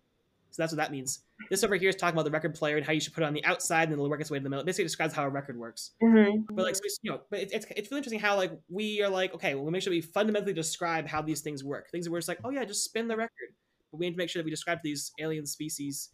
[0.54, 1.22] So that's what that means.
[1.50, 3.26] This over here is talking about the record player and how you should put it
[3.26, 4.62] on the outside and then it'll work its way to the middle.
[4.62, 5.92] It basically describes how a record works.
[6.02, 6.54] Mm-hmm.
[6.54, 9.02] But like, so it's, you know, but it's, it's it's really interesting how like we
[9.02, 11.90] are like, okay, well, we make sure we fundamentally describe how these things work.
[11.90, 13.50] Things where it's like, oh yeah, just spin the record.
[13.92, 16.10] But we need to make sure that we describe to these alien species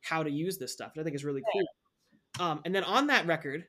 [0.00, 0.92] how to use this stuff.
[0.94, 2.46] And I think is really cool.
[2.46, 3.66] Um, and then on that record,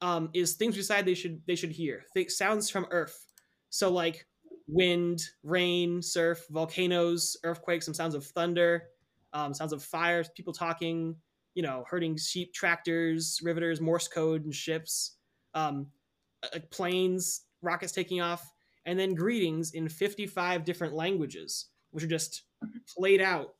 [0.00, 2.04] um, is things we decide they should they should hear.
[2.14, 3.26] Th- sounds from Earth.
[3.70, 4.24] So like
[4.68, 8.84] wind, rain, surf, volcanoes, earthquakes, some sounds of thunder,
[9.32, 11.16] um, sounds of fire, people talking,
[11.54, 15.16] you know, herding sheep, tractors, riveters, Morse code, and ships,
[15.54, 15.88] um,
[16.42, 18.52] uh, planes, rockets taking off,
[18.86, 22.42] and then greetings in 55 different languages, which are just
[22.96, 23.54] played out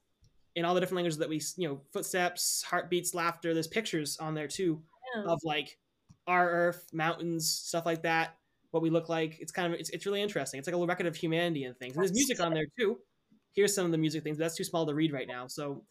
[0.54, 3.54] in all the different languages that we, you know, footsteps, heartbeats, laughter.
[3.54, 4.82] There's pictures on there too
[5.26, 5.78] of like
[6.26, 8.36] our Earth, mountains, stuff like that.
[8.70, 9.38] What we look like.
[9.40, 10.58] It's kind of it's, it's really interesting.
[10.58, 11.94] It's like a little record of humanity and things.
[11.94, 12.98] And there's music on there too.
[13.52, 14.38] Here's some of the music things.
[14.38, 15.46] But that's too small to read right now.
[15.46, 15.82] So,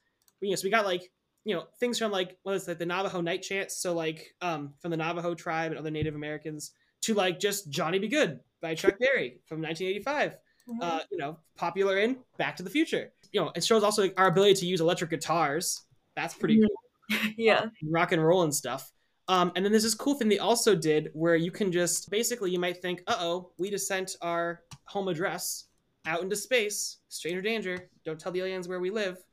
[0.41, 1.09] you know, so we got like
[1.43, 3.77] you know things from like what is like the Navajo night chants.
[3.77, 7.99] So like um from the Navajo tribe and other Native Americans to like just Johnny
[7.99, 8.07] B.
[8.07, 10.37] Goode by Chuck Berry from 1985.
[10.81, 13.13] Uh, you know, popular in Back to the Future.
[13.31, 15.83] You know, it shows also like, our ability to use electric guitars.
[16.15, 17.67] That's pretty cool yeah.
[17.89, 18.91] rock and roll and stuff.
[19.29, 22.51] Um, and then there's this cool thing they also did where you can just basically
[22.51, 25.66] you might think, uh oh, we just sent our home address
[26.07, 27.89] out into space, stranger danger.
[28.05, 29.17] Don't tell the aliens where we live.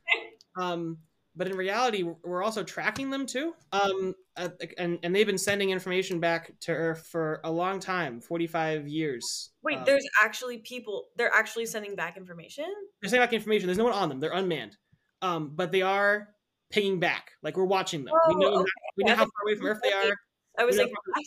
[0.56, 0.98] Um,
[1.34, 3.54] but in reality, we're also tracking them too.
[3.72, 8.20] Um, uh, and and they've been sending information back to Earth for a long time,
[8.20, 9.50] 45 years.
[9.64, 11.06] Wait, Um, there's actually people.
[11.16, 12.66] They're actually sending back information.
[13.02, 13.66] they're sending back information.
[13.66, 14.20] There's no one on them.
[14.20, 14.76] They're unmanned.
[15.22, 16.28] Um, but they are
[16.70, 17.32] pinging back.
[17.42, 18.14] Like we're watching them.
[18.28, 18.70] we Oh, know okay.
[18.96, 20.14] we know how far away from Earth they are.
[20.56, 21.24] I was like, what?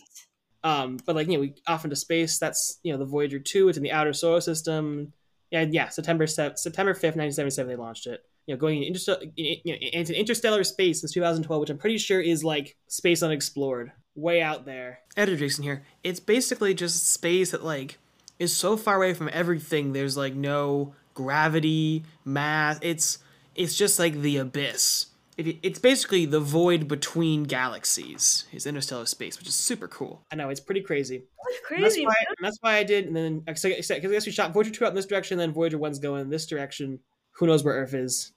[0.63, 3.67] um but like you know we off into space that's you know the voyager 2
[3.67, 5.11] it's in the outer solar system
[5.51, 8.23] yeah yeah september se- september 5th 1977 they launched it.
[8.45, 12.21] You know going into, you know, into interstellar space since 2012 which i'm pretty sure
[12.21, 13.91] is like space unexplored.
[14.15, 14.99] Way out there.
[15.15, 15.83] Editor jason here.
[16.03, 17.99] It's basically just space that like
[18.39, 19.93] is so far away from everything.
[19.93, 22.79] There's like no gravity mass.
[22.81, 23.19] It's
[23.55, 25.07] it's just like the abyss
[25.37, 30.23] It, it's basically the void between galaxies, is interstellar space, which is super cool.
[30.31, 31.17] I know it's pretty crazy.
[31.47, 32.05] That's And that's crazy.
[32.07, 33.05] why, and that's why I did.
[33.05, 35.77] And then because I guess we shot Voyager two out in this direction, then Voyager
[35.77, 36.99] one's going in this direction.
[37.33, 38.31] Who knows where Earth is?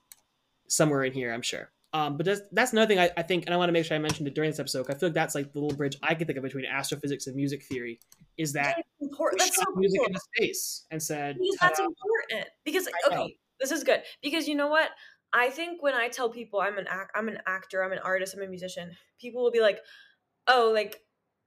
[0.67, 1.71] Somewhere in here, I'm sure.
[1.93, 3.95] Um, but that's, that's another thing I, I think, and I want to make sure
[3.97, 4.85] I mentioned it during this episode.
[4.85, 7.27] 'cause I feel like that's like the little bridge I can think of between astrophysics
[7.27, 7.99] and music theory.
[8.37, 9.41] Is that That's important.
[9.41, 10.07] we That's so shot music cool.
[10.07, 12.45] into space and said, Because that's important.
[12.63, 14.03] Because okay, this is good.
[14.23, 14.89] Because you know what?
[15.33, 18.35] I think when I tell people I'm an act, I'm an actor, I'm an artist,
[18.35, 19.79] I'm a musician, people will be like,
[20.47, 21.01] "Oh, like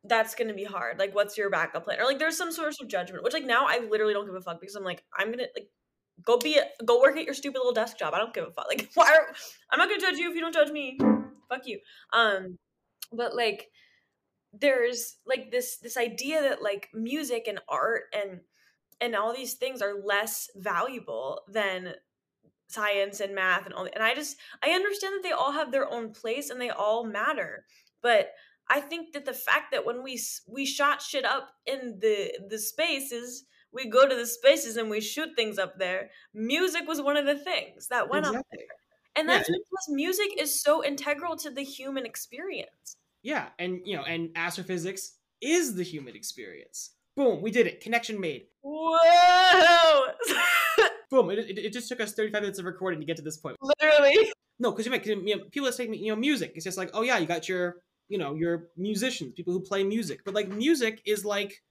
[0.04, 0.98] that's gonna be hard.
[0.98, 3.24] Like, what's your backup plan?" Or like, there's some sort of judgment.
[3.24, 5.68] Which like now I literally don't give a fuck because I'm like, I'm gonna like
[6.24, 8.14] go be a, go work at your stupid little desk job.
[8.14, 8.66] I don't give a fuck.
[8.68, 9.12] Like, why?
[9.12, 9.34] Are,
[9.70, 10.98] I'm not gonna judge you if you don't judge me.
[11.48, 11.80] Fuck you.
[12.12, 12.58] Um,
[13.12, 13.68] but like
[14.52, 18.40] there's like this this idea that like music and art and
[19.00, 21.94] and all these things are less valuable than
[22.68, 25.90] science and math and all and i just i understand that they all have their
[25.92, 27.64] own place and they all matter
[28.02, 28.30] but
[28.70, 32.58] i think that the fact that when we we shot shit up in the the
[32.58, 37.16] spaces we go to the spaces and we shoot things up there music was one
[37.16, 38.64] of the things that went up Exactly.
[39.16, 43.96] and that's and- because music is so integral to the human experience Yeah, and you
[43.96, 46.90] know, and astrophysics is the human experience.
[47.16, 47.80] Boom, we did it.
[47.80, 48.42] Connection made.
[48.62, 50.06] whoa
[51.14, 51.30] Boom.
[51.30, 53.56] It, it, it just took us 35 minutes of recording to get to this point.
[53.62, 56.50] literally No, because you, make you know, people say, you know, music.
[56.56, 57.76] It's just like, oh yeah, you got your,
[58.08, 60.22] you know, your musicians, people who play music.
[60.24, 61.62] But like, music is like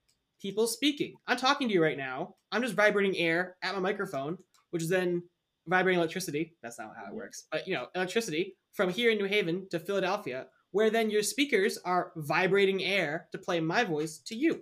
[0.41, 1.15] people speaking.
[1.27, 2.35] I'm talking to you right now.
[2.53, 4.37] I'm just vibrating air at my microphone,
[4.69, 5.21] which is then
[5.67, 6.55] vibrating electricity.
[6.63, 7.43] That's not how it works.
[7.51, 11.77] But you know, electricity from here in New Haven to Philadelphia, where then your speakers
[11.83, 14.61] are vibrating air to play my voice to you.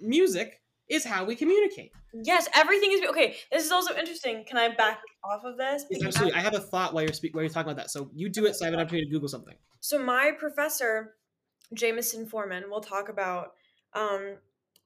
[0.00, 1.92] Music is how we communicate.
[2.12, 3.36] Yes, everything is okay.
[3.50, 4.44] This is also interesting.
[4.46, 5.84] Can I back off of this?
[5.88, 6.38] Because absolutely.
[6.38, 7.90] I have a thought while you're speak- while you're talking about that.
[7.90, 9.54] So you do it, so I have an opportunity to Google something.
[9.80, 11.14] So my professor,
[11.72, 13.52] Jameson Foreman, will talk about
[13.94, 14.36] um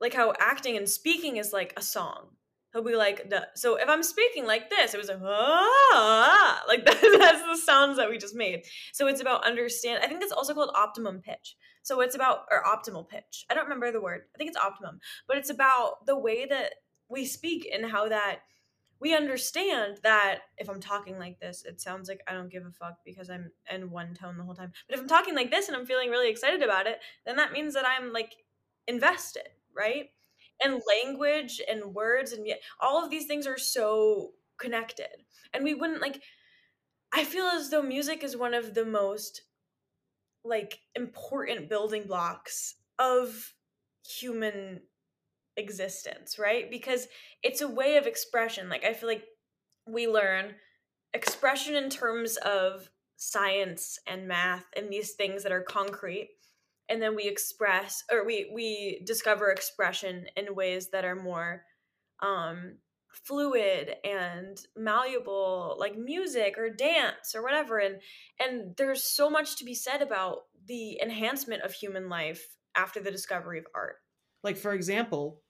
[0.00, 2.28] like how acting and speaking is like a song.
[2.72, 6.84] He'll be like, the, so if I'm speaking like this, it was like, ah, like
[6.84, 8.64] that, that's the sounds that we just made.
[8.92, 10.02] So it's about understand.
[10.04, 11.56] I think that's also called optimum pitch.
[11.88, 13.46] So it's about or optimal pitch.
[13.48, 14.24] I don't remember the word.
[14.34, 16.74] I think it's optimum, but it's about the way that
[17.08, 18.40] we speak and how that
[19.00, 22.70] we understand that if I'm talking like this, it sounds like I don't give a
[22.70, 24.70] fuck because I'm in one tone the whole time.
[24.86, 27.52] But if I'm talking like this and I'm feeling really excited about it, then that
[27.52, 28.34] means that I'm like
[28.86, 30.10] invested, right?
[30.62, 32.46] And language and words and
[32.82, 35.24] all of these things are so connected.
[35.54, 36.20] And we wouldn't like
[37.14, 39.40] I feel as though music is one of the most
[40.44, 43.54] like important building blocks of
[44.06, 44.80] human
[45.56, 46.70] existence, right?
[46.70, 47.08] Because
[47.42, 48.68] it's a way of expression.
[48.68, 49.24] Like I feel like
[49.86, 50.54] we learn
[51.14, 56.30] expression in terms of science and math and these things that are concrete
[56.88, 61.62] and then we express or we we discover expression in ways that are more
[62.20, 62.76] um
[63.24, 68.00] fluid and malleable like music or dance or whatever and
[68.40, 73.10] and there's so much to be said about the enhancement of human life after the
[73.10, 73.96] discovery of art
[74.42, 75.42] Like for example,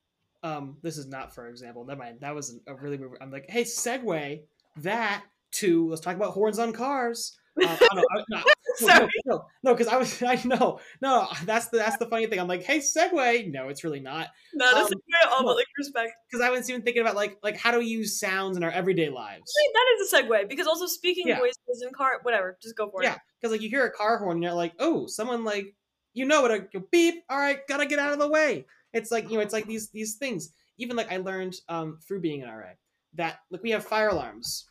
[0.43, 1.85] um, this is not for example.
[1.85, 2.21] Never mind.
[2.21, 2.97] That was a really.
[2.97, 4.41] weird- I'm like, hey, segue
[4.77, 7.37] that to let's talk about horns on cars.
[7.67, 9.09] Uh, I know, I- no, no, Sorry.
[9.27, 12.39] no, no, because I was, I know, no, that's the that's the funny thing.
[12.39, 13.51] I'm like, hey, segue.
[13.51, 15.01] No, it's really not, no that's Um,
[15.33, 15.49] all no.
[15.49, 18.19] but like respect because I was even thinking about like like how do we use
[18.21, 19.53] sounds in our everyday lives.
[19.75, 21.39] That is a segue because also speaking Yeah.
[21.39, 23.91] voices in car whatever just go for Yeah, it Yeah, because like you hear a
[23.91, 25.75] car horn, and you're like, oh, someone like
[26.15, 27.23] you know what a beep.
[27.29, 28.67] All right, gotta get out of the way.
[28.93, 30.53] It's like you know, it's like these these things.
[30.79, 32.71] Even like I learned um, through being an RA
[33.15, 34.69] that like we have fire alarms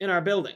[0.00, 0.54] in our building.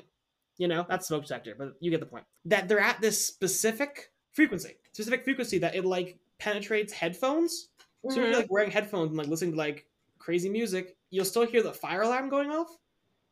[0.56, 2.24] You know, that's smoke detector, but you get the point.
[2.44, 7.70] That they're at this specific frequency, specific frequency that it like penetrates headphones.
[8.08, 8.30] So if Mhm.
[8.30, 9.88] you're like wearing headphones and like listening to like
[10.18, 12.78] crazy music, you'll still hear the fire alarm going off.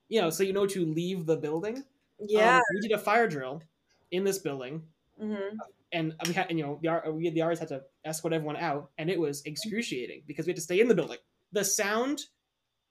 [0.09, 1.85] You know, so you know to leave the building.
[2.21, 3.63] yeah Um, we did a fire drill
[4.11, 4.83] in this building,
[5.19, 5.59] hmm
[5.93, 8.91] and we had, and, you know, the we the RAs had to escort everyone out,
[8.99, 11.19] and it was excruciating because we had to stay in the building.
[11.53, 12.27] The sound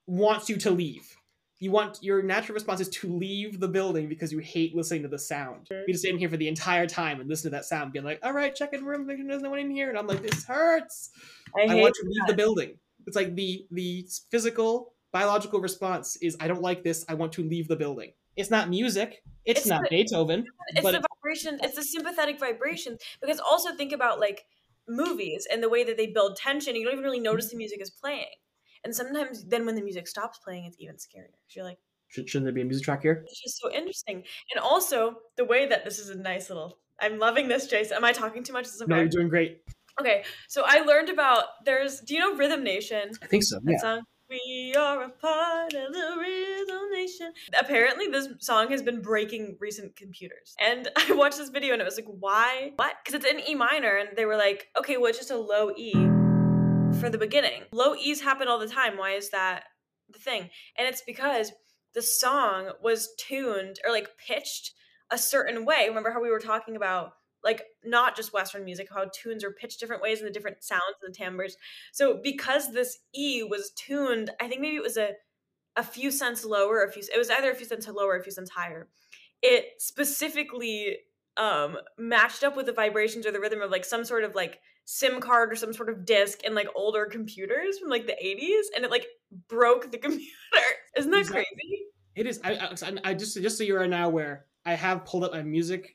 [0.08, 1.16] wants you to leave.
[1.62, 5.08] You want your natural response is to leave the building because you hate listening to
[5.08, 5.68] the sound.
[5.70, 8.04] We just stay in here for the entire time and listen to that sound, being
[8.04, 10.44] like, "All right, check in room, there's no one in here," and I'm like, "This
[10.44, 11.12] hurts."
[11.56, 12.80] i, I, want to leave the building.
[13.06, 17.06] It's like the the physical biological response is I don't like this.
[17.08, 18.14] I want to leave the building.
[18.36, 19.22] It's not music.
[19.46, 20.46] It's, It's not the- Beethoven.
[20.70, 24.46] it's but the it's- vibration it's the sympathetic vibration because also think about like
[24.88, 27.80] movies and the way that they build tension you don't even really notice the music
[27.82, 28.26] is playing
[28.84, 31.34] and sometimes then when the music stops playing it's even scarier.
[31.50, 31.78] you're like
[32.10, 33.24] Should, shouldn't there be a music track here?
[33.28, 34.24] It's just so interesting.
[34.54, 37.98] And also the way that this is a nice little I'm loving this, Jason.
[37.98, 38.68] Am I talking too much?
[38.68, 38.86] Okay?
[38.88, 39.64] No, you're doing great.
[40.00, 42.00] Okay, so I learned about there's.
[42.02, 43.12] Do you know Rhythm Nation?
[43.22, 43.60] I think so.
[43.64, 43.78] That Yeah.
[43.80, 44.02] song.
[44.30, 47.34] We are a part of the Rhythm Nation.
[47.60, 50.56] Apparently, this song has been breaking recent computers.
[50.60, 52.72] And I watched this video and it was like, why?
[52.78, 52.94] What?
[53.04, 55.72] Because it's in E minor, and they were like, okay, well, it's just a low
[55.76, 55.92] E
[57.00, 57.64] for the beginning.
[57.72, 58.98] Low E's happen all the time.
[58.98, 59.64] Why is that
[60.10, 60.50] the thing?
[60.78, 61.52] And it's because
[61.94, 64.74] the song was tuned or like pitched
[65.10, 65.86] a certain way.
[65.88, 67.14] Remember how we were talking about
[67.44, 70.84] like not just Western music, how tunes are pitched different ways and the different sounds
[71.02, 71.58] and the timbres.
[71.92, 75.12] So because this E was tuned, I think maybe it was a
[75.78, 78.24] a few cents lower, a few it was either a few cents lower, or a
[78.24, 78.90] few cents higher.
[79.42, 80.98] It specifically
[81.38, 84.60] um matched up with the vibrations or the rhythm of like some sort of like
[84.94, 88.64] SIM card or some sort of disc in like older computers from like the 80s
[88.76, 89.08] and it like
[89.48, 90.28] broke the computer.
[90.98, 91.46] Isn't that Exactly.
[91.46, 91.84] crazy?
[92.14, 92.42] It is.
[92.44, 95.32] I, I, I just just so you are right now aware, I have pulled up
[95.32, 95.94] my music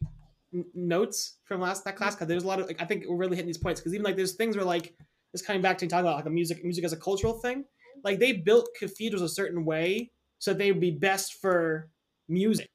[0.54, 3.18] n- notes from last that class because there's a lot of like I think we're
[3.18, 4.94] really hitting these points because even like there's things where like
[5.32, 7.66] this coming back to talking about like a music music as a cultural thing.
[8.02, 11.90] Like they built cathedrals a certain way so they would be best for
[12.28, 12.66] music,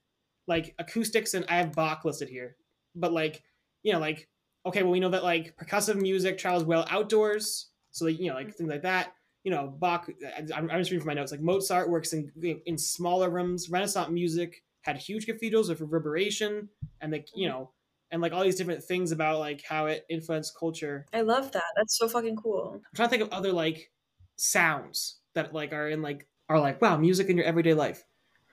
[0.48, 2.58] like acoustics and I have Bach listed here,
[2.94, 3.42] but like
[3.82, 4.30] you know like
[4.66, 8.36] okay well we know that like percussive music travels well outdoors, so like you know
[8.36, 10.10] like things like that you know, Bach.
[10.54, 11.32] I'm, I'm just reading from my notes.
[11.32, 12.32] Like Mozart works in
[12.66, 13.70] in smaller rooms.
[13.70, 16.70] Renaissance music had huge cathedrals with reverberation,
[17.02, 17.72] and like you know,
[18.12, 21.06] and like all these different things about like how it influenced culture.
[21.14, 21.64] I love that.
[21.76, 22.74] That's so fucking cool.
[22.76, 23.92] I'm trying to think of other like
[24.36, 28.04] sounds that like are in like are like wow, music in your everyday life.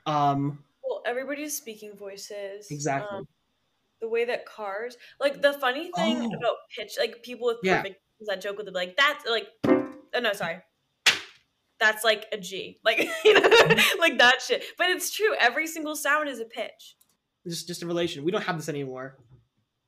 [0.06, 2.70] Um, Well, everybody's speaking voices.
[2.70, 3.18] exactly.
[3.18, 3.28] Um,
[4.00, 6.36] the way that cars, like the funny thing Oh.
[6.36, 7.82] about pitch, like people with Yeah.
[7.82, 10.58] perfect that joke with it, like that's like, oh no, sorry,
[11.78, 14.00] that's like a G, like you know, mm-hmm.
[14.00, 14.64] like that shit.
[14.76, 15.34] But it's true.
[15.38, 16.96] Every single sound is a pitch.
[17.46, 18.24] just just a relation.
[18.24, 19.18] We don't have this anymore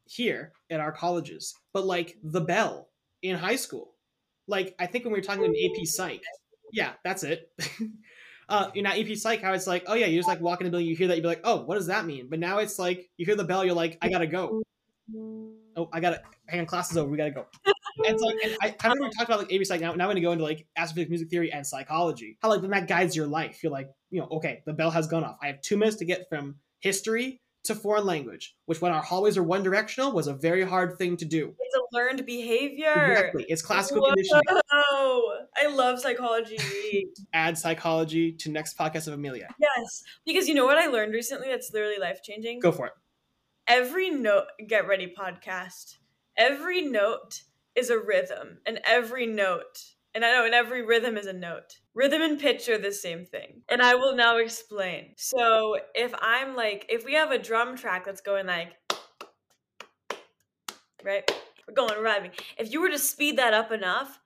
[0.06, 2.88] here at our colleges, but like the bell
[3.22, 3.94] in high school.
[4.46, 6.22] Like I think when we were talking about AP Psych,
[6.72, 7.50] yeah, that's it.
[8.50, 10.66] uh, you know, AP Psych, how it's like, oh yeah, you just like walk in
[10.66, 12.26] the building, you hear that, you'd be like, oh, what does that mean?
[12.28, 14.62] But now it's like you hear the bell, you're like, I gotta go.
[15.76, 17.46] Oh, I gotta hang on, class is over, we gotta go.
[18.06, 19.80] And like, and I, I remember we talked about like AP Psych.
[19.80, 22.38] Now, now I'm gonna go into like astrophysics, music theory, and psychology.
[22.40, 25.06] How like when that guides your life, you're like, you know, okay, the bell has
[25.06, 25.36] gone off.
[25.42, 29.36] I have two minutes to get from history to foreign language, which when our hallways
[29.36, 31.54] are one directional was a very hard thing to do.
[31.58, 32.92] It's a learned behavior.
[32.92, 34.08] Exactly, it's classical Whoa.
[34.10, 34.42] conditioning.
[35.56, 36.58] I love psychology.
[37.34, 39.46] Add psychology to next podcast of Amelio.
[39.58, 42.60] yes, because you know what I learned recently that's literally life changing.
[42.60, 42.92] Go for it.
[43.68, 45.96] every note get ready podcast
[46.36, 47.42] every note
[47.76, 49.84] is a rhythm and every note
[50.14, 53.26] and i know and every rhythm is a note rhythm and pitch are the same
[53.26, 53.60] thing.
[53.68, 55.12] And i will now explain.
[55.16, 58.72] So if i'm like if we have a drum track that's going like
[61.04, 61.30] right?
[61.68, 62.30] We're going rhyming.
[62.58, 64.18] If you were to speed that up enough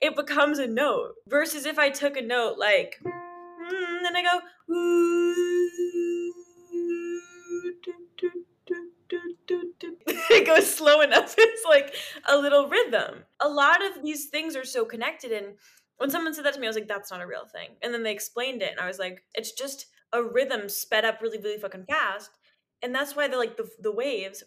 [0.00, 4.40] it becomes a note versus if i took a note like mm, then I go.
[10.30, 11.34] It goes slow enough.
[11.38, 11.94] It's like
[12.28, 13.24] a little rhythm.
[13.40, 15.32] A lot of these things are so connected.
[15.32, 15.56] And
[15.96, 17.70] when someone said that to me, I was like, that's not a real thing.
[17.82, 21.20] And then they explained it, and I was like, it's just a rhythm sped up
[21.20, 22.30] really, really fucking fast.
[22.82, 24.44] And that's why the like the the waves,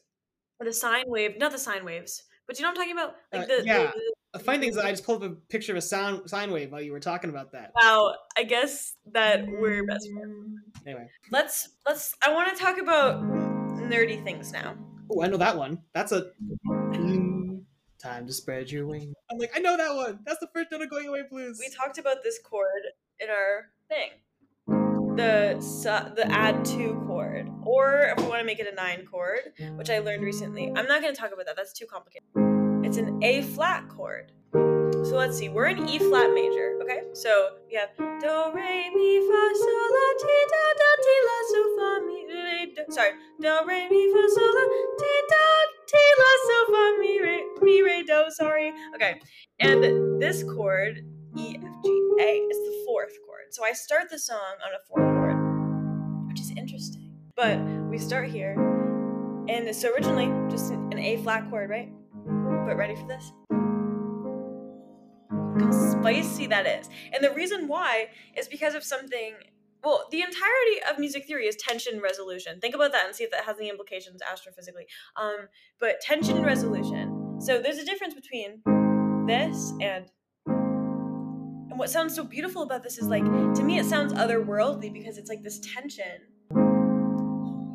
[0.60, 3.16] the sine wave, not the sine waves, but you know what I'm talking about?
[3.34, 3.92] Like Uh, the, yeah.
[3.94, 6.52] the, The funny thing is, I just pulled up a picture of a sound sine
[6.52, 7.72] wave while you were talking about that.
[7.76, 8.16] wow.
[8.38, 10.58] I guess that we're best friends.
[10.86, 13.51] Anyway, let's let's i want to talk about
[13.92, 14.76] nerdy things now
[15.12, 15.80] oh, I know that one.
[15.94, 16.32] That's a
[18.00, 19.14] time to spread your wings.
[19.30, 20.20] I'm like, I know that one.
[20.26, 21.58] That's the first note of Going Away Blues.
[21.60, 22.82] we talked about this chord
[23.20, 24.10] in our thing
[25.18, 29.06] the su- the add two chord or if we want to make it a nine
[29.06, 29.40] chord
[29.76, 32.24] which i learned recently i'm not going to talk about that that's too complicated
[32.86, 37.58] it's an a flat chord so let's see we're in e flat major okay so
[37.68, 42.06] we have do re mi fa sol la ti do do ti la so fa
[42.08, 42.21] mi
[42.76, 44.64] do sorry do re mi fa sol la
[45.00, 45.46] ti do
[45.88, 49.20] ti la so fa mi re mi re do sorry okay
[49.60, 51.02] and this chord
[51.38, 53.46] E F G A is the fourth chord.
[53.52, 57.14] So I start the song on a fourth chord, which is interesting.
[57.38, 57.58] But
[57.90, 58.54] we start here,
[59.48, 61.90] and it's originally just an, an A flat chord, right?
[62.66, 63.32] But ready for this?
[65.32, 66.90] Look how spicy that is.
[67.14, 69.36] And the reason why is because of something.
[69.84, 72.60] Well, the entirety of music theory is tension resolution.
[72.60, 74.86] Think about that and see if that has any implications astrophysically.
[75.16, 75.48] Um,
[75.80, 77.40] but tension resolution.
[77.42, 78.62] So there's a difference between
[79.28, 80.06] this and
[81.70, 85.18] And what sounds so beautiful about this is like to me it sounds otherworldly because
[85.18, 86.22] it's like this tension.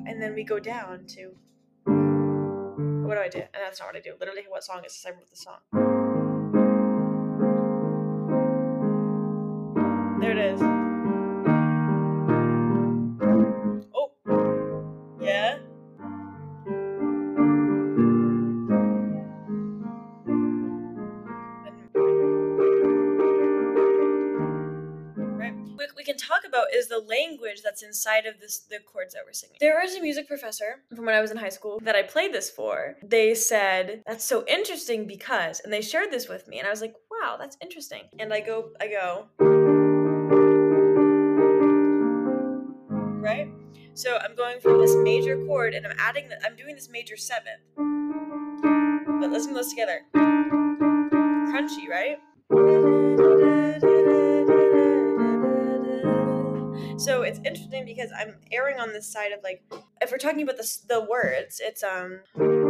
[0.06, 1.34] And then we go down to
[3.06, 3.38] what do I do?
[3.38, 4.14] And that's not what I do.
[4.20, 5.06] Literally what song is this?
[5.06, 5.58] I wrote the song.
[10.20, 10.85] There it is.
[26.76, 29.56] Is the language that's inside of this the chords that we're singing.
[29.60, 32.32] There was a music professor from when I was in high school that I played
[32.32, 32.96] this for.
[33.02, 36.80] They said, That's so interesting because and they shared this with me and I was
[36.80, 38.02] like, wow, that's interesting.
[38.18, 39.28] And I go I go
[43.26, 43.48] right?
[43.94, 47.16] So I'm going from this major chord and I'm adding the, I'm doing this major
[47.16, 47.62] seventh.
[47.76, 50.02] But listen to those together.
[51.50, 52.18] Crunchy, right?
[56.98, 59.62] So it's interesting because I'm erring on this side of like,
[60.00, 62.65] if we're talking about the the words, it's um.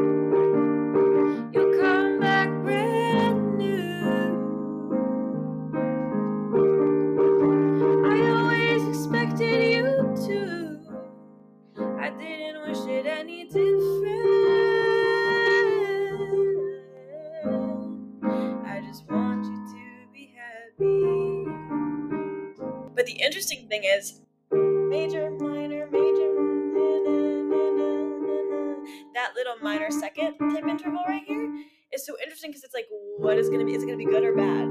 [30.77, 32.87] Interval right here is so interesting because it's like,
[33.19, 33.75] what is gonna be?
[33.75, 34.69] Is it gonna be good or bad?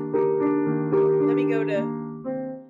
[1.27, 2.05] Let me go to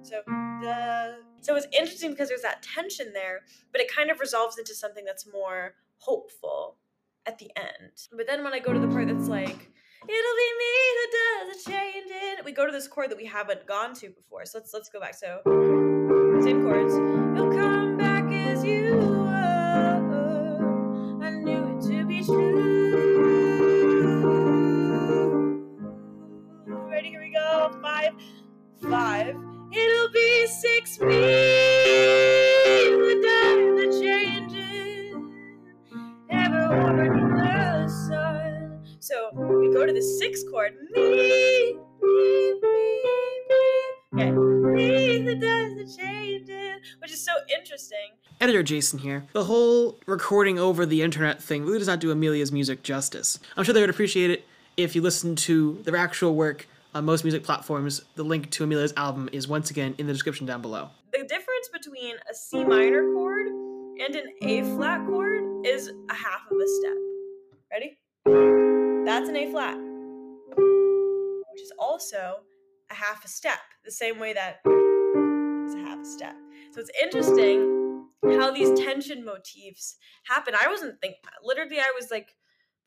[0.04, 0.22] so
[0.62, 4.74] the so it's interesting because there's that tension there, but it kind of resolves into
[4.74, 6.78] something that's more hopeful
[7.26, 8.08] at the end.
[8.16, 11.66] But then when I go to the part that's like, it'll be me who does
[11.66, 14.46] the changing, we go to this chord that we haven't gone to before.
[14.46, 15.16] So let's let's go back.
[15.16, 15.42] So
[16.42, 17.25] same chords.
[28.06, 29.36] Five, five.
[29.72, 31.08] It'll be six me
[32.96, 35.34] the time the changing
[36.30, 38.86] ever warmed the sun.
[39.00, 40.74] So we go to the sixth chord.
[40.96, 42.60] Me, me, me,
[44.14, 44.22] me.
[44.22, 44.32] Okay.
[44.32, 48.12] Me the does the changing, which is so interesting.
[48.40, 49.26] Editor Jason here.
[49.34, 53.40] The whole recording over the internet thing really does not do Amelio's music justice.
[53.58, 54.46] I'm sure they would appreciate it
[54.78, 58.02] if you listened to their actual work on most music platforms.
[58.16, 60.90] The link to Amelio's album is once again in the description down below.
[61.12, 66.42] The difference between a C minor chord and an A flat chord is a half
[66.50, 66.98] of a step.
[67.70, 67.98] Ready?
[69.06, 69.78] That's an A flat,
[71.52, 72.38] which is also
[72.90, 76.36] a half a step, the same way that is a half a step.
[76.72, 80.56] So it's interesting how these tension motifs happen.
[80.56, 82.34] I wasn't thinking, literally, I was like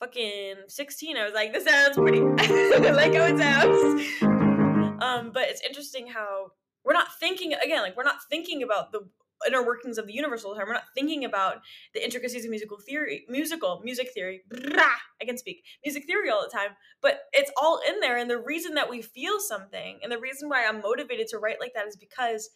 [0.00, 1.16] fucking 16.
[1.16, 5.02] I was like, this sounds pretty, I like how it sounds.
[5.02, 6.52] Um, but it's interesting how
[6.84, 9.00] we're not thinking, again, like, we're not thinking about the
[9.46, 10.66] inner workings of the universe all the time.
[10.66, 11.58] We're not thinking about
[11.94, 14.42] the intricacies of musical theory, musical music theory.
[14.52, 16.70] I can speak music theory all the time,
[17.00, 18.16] but it's all in there.
[18.16, 21.60] And the reason that we feel something, and the reason why I'm motivated to write
[21.60, 22.50] like that, is because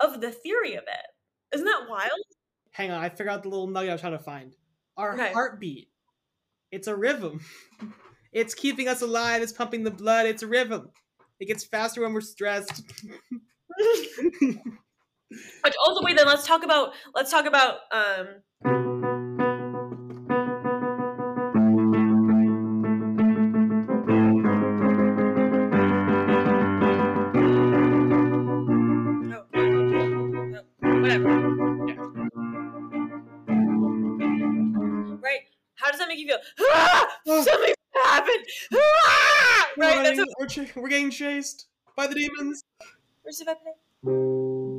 [0.00, 1.54] of the theory of it.
[1.54, 2.10] Isn't that wild?
[2.72, 4.54] Hang on, I figured out the little nugget I was trying to find.
[4.96, 5.32] Our Okay.
[5.32, 5.88] heartbeat.
[6.70, 7.40] It's a rhythm.
[8.32, 9.40] It's keeping us alive.
[9.40, 10.26] It's pumping the blood.
[10.26, 10.90] It's a rhythm.
[11.40, 12.82] It gets faster when we're stressed.
[15.62, 16.16] But also, wait.
[16.16, 18.95] Then let's talk about let's talk about um.
[35.76, 36.38] How does that make you feel?
[36.60, 37.18] Ah!
[37.26, 37.74] Something's
[38.04, 38.44] happened.
[38.74, 39.68] Ah!
[39.76, 40.16] We're, Right?
[40.16, 41.66] That's we're, ch- we're getting chased
[41.96, 42.62] by the demons.
[43.22, 44.76] Where's the weapon?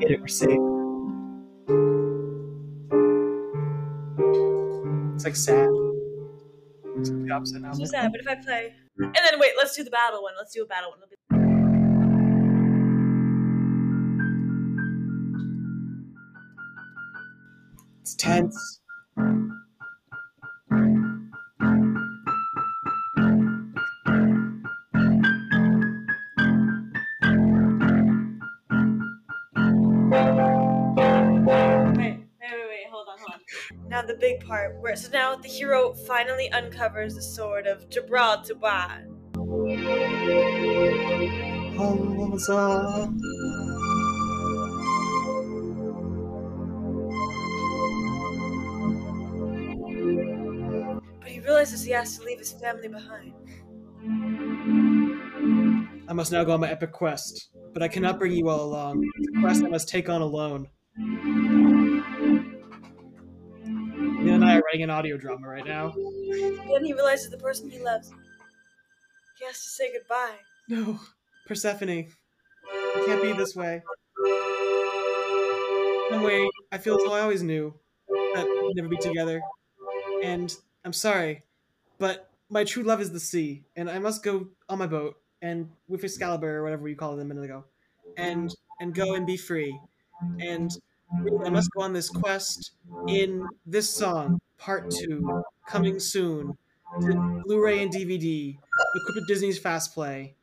[0.00, 0.48] Get it, we're safe.
[5.14, 5.68] It's like sad.
[6.98, 7.70] It's like the opposite now.
[7.70, 10.32] It's So sad, but if I play, and then wait, let's do the battle one.
[10.36, 10.98] Let's do a battle one.
[18.32, 18.50] On.
[32.90, 33.88] Hold on.
[33.88, 38.54] Now the big part, where so now the hero finally uncovers the sword of Gibraltar.
[38.54, 39.02] But
[51.62, 53.32] realizes he has to leave his family behind.
[56.08, 59.08] I must now go on my epic quest, but I cannot bring you all along.
[59.16, 60.68] It's a quest I must take on alone.
[64.18, 65.94] Neil and I are writing an audio drama right now.
[65.94, 68.10] Then he realizes the person he loves.
[69.38, 70.38] He has to say goodbye.
[70.68, 70.98] No,
[71.46, 72.08] Persephone, it
[73.06, 73.82] can't be this way.
[76.10, 77.72] Some way, I feel as though I always knew
[78.34, 79.40] that we'd never be together.
[80.24, 80.52] And
[80.84, 81.44] I'm sorry,
[82.02, 85.70] but my true love is the sea, and I must go on my boat and
[85.86, 87.62] with Excalibur or whatever you called it a minute ago,
[88.16, 89.78] and and go and be free.
[90.40, 90.68] And
[91.46, 92.72] I must go on this quest
[93.06, 96.58] in this song, part two, coming soon
[96.98, 100.34] Blu-ray and DVD, equipped with Disney's Fast Play.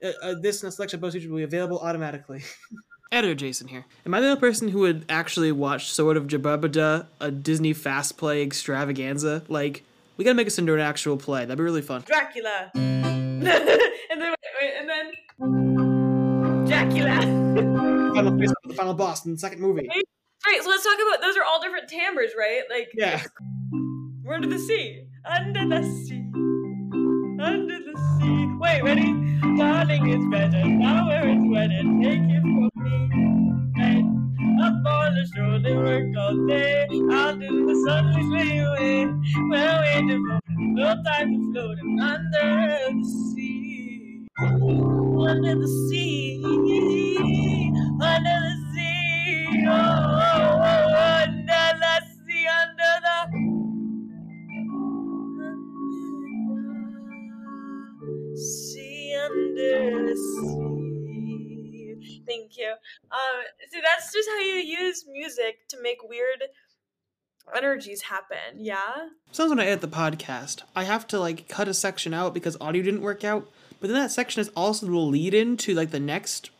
[0.00, 2.44] Uh, uh, this and a selection of bonus features will be available automatically.
[3.12, 3.86] Editor Jason here.
[4.06, 8.18] Am I the only person who would actually watch Sword of Jababada, a Disney Fast
[8.18, 9.42] Play extravaganza?
[9.48, 9.82] Like,
[10.18, 11.42] we gotta make this into an actual play.
[11.46, 12.02] That'd be really fun.
[12.06, 12.70] Dracula.
[12.74, 13.64] and then
[14.20, 17.20] wait, wait, and then Dracula.
[18.14, 19.88] Final face of the final boss in the second movie.
[20.46, 22.62] Right, so let's talk about those are all different timbres, right?
[22.70, 23.22] Like Yeah.
[24.24, 25.04] we're under the sea.
[25.24, 26.24] Under the sea.
[27.40, 28.56] Under the sea.
[28.60, 29.12] Wait, ready?
[29.56, 31.82] Darling, it's better now where it's wetter.
[32.02, 33.37] Take it from me.
[35.08, 36.86] The shore, they work all day.
[37.12, 39.06] Out in the sun, we sway away.
[39.50, 43.04] Well, waiting for no time to float under the
[43.34, 44.28] sea.
[44.38, 46.42] Under the sea.
[48.02, 49.66] Under the sea.
[49.66, 51.94] Oh, oh, oh, under the
[52.26, 52.46] sea.
[52.60, 52.94] Under
[58.32, 59.16] the sea.
[59.24, 60.77] Under the sea.
[62.28, 62.74] Thank you.
[63.10, 66.44] Um, see, that's just how you use music to make weird
[67.56, 68.58] energies happen.
[68.58, 69.08] Yeah.
[69.32, 72.56] Sometimes when I edit the podcast, I have to like cut a section out because
[72.60, 73.48] audio didn't work out.
[73.80, 76.50] But then that section is also the lead in to like the next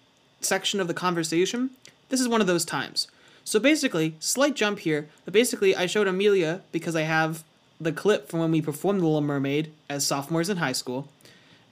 [0.40, 1.70] section of the conversation.
[2.08, 3.08] This is one of those times.
[3.44, 7.44] So basically, slight jump here, but basically I showed Amelio because I have
[7.80, 11.08] the clip from when we performed The Little Mermaid as sophomores in high school.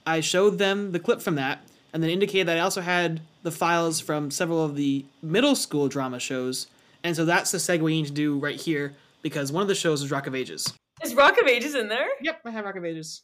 [0.05, 1.61] I showed them the clip from that,
[1.93, 5.87] and then indicated that I also had the files from several of the middle school
[5.87, 6.67] drama shows.
[7.03, 9.75] And so that's the segue we need to do right here, because one of the
[9.75, 10.73] shows is Rock of Ages.
[11.03, 12.07] Is Rock of Ages in there?
[12.21, 13.23] Yep, I have Rock of Ages.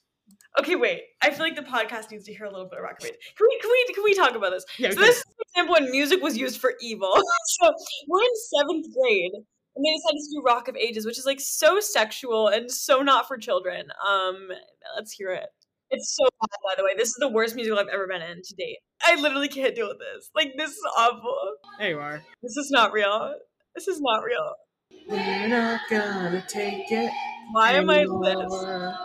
[0.59, 1.01] Okay, wait.
[1.22, 3.18] I feel like the podcast needs to hear a little bit of Rock of Ages.
[3.36, 4.66] Can we can we can we talk about this?
[4.78, 7.11] Yeah, so this is an example when music was used for evil.
[7.45, 7.74] so
[8.07, 11.39] we're in seventh grade, and they decided to do Rock of Ages, which is like
[11.41, 13.88] so sexual and so not for children.
[14.07, 14.49] Um,
[14.95, 15.49] let's hear it.
[15.93, 16.91] It's so bad, by the way.
[16.97, 18.79] This is the worst musical I've ever been in to date.
[19.05, 20.31] I literally can't deal with this.
[20.35, 21.37] Like, this is awful.
[21.77, 22.23] There you are.
[22.41, 23.35] This is not real.
[23.75, 24.53] This is not real.
[25.07, 27.11] We're not gonna take it.
[27.51, 28.09] Why am I this?
[28.09, 28.97] anymore.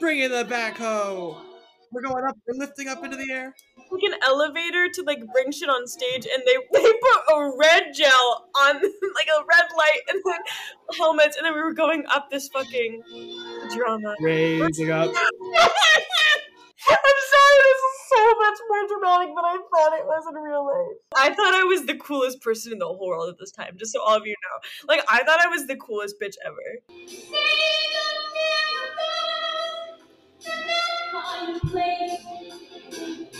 [0.00, 1.47] Bring in the backhoe.
[1.90, 2.36] We're going up.
[2.46, 3.54] We're lifting up into the air.
[3.90, 7.92] like an elevator to like bring shit on stage and they they put a red
[7.94, 10.38] gel on like a red light and then
[10.98, 13.02] helmets and then we were going up this fucking
[13.74, 14.14] drama.
[14.20, 15.12] Raising up.
[16.90, 20.64] I'm sorry, this is so much more dramatic than I thought it was in real
[20.64, 20.96] life.
[21.16, 23.92] I thought I was the coolest person in the whole world at this time, just
[23.92, 24.94] so all of you know.
[24.94, 26.56] Like, I thought I was the coolest bitch ever.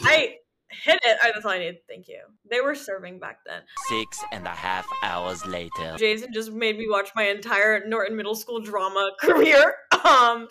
[0.05, 0.37] I
[0.71, 1.19] hit it.
[1.23, 1.79] I, that's all I need.
[1.89, 2.21] Thank you.
[2.51, 3.63] They were serving back then.
[3.89, 5.97] Six and a half hours later.
[5.97, 9.75] Jason just made me watch my entire Norton Middle School drama career.
[10.05, 10.49] Um,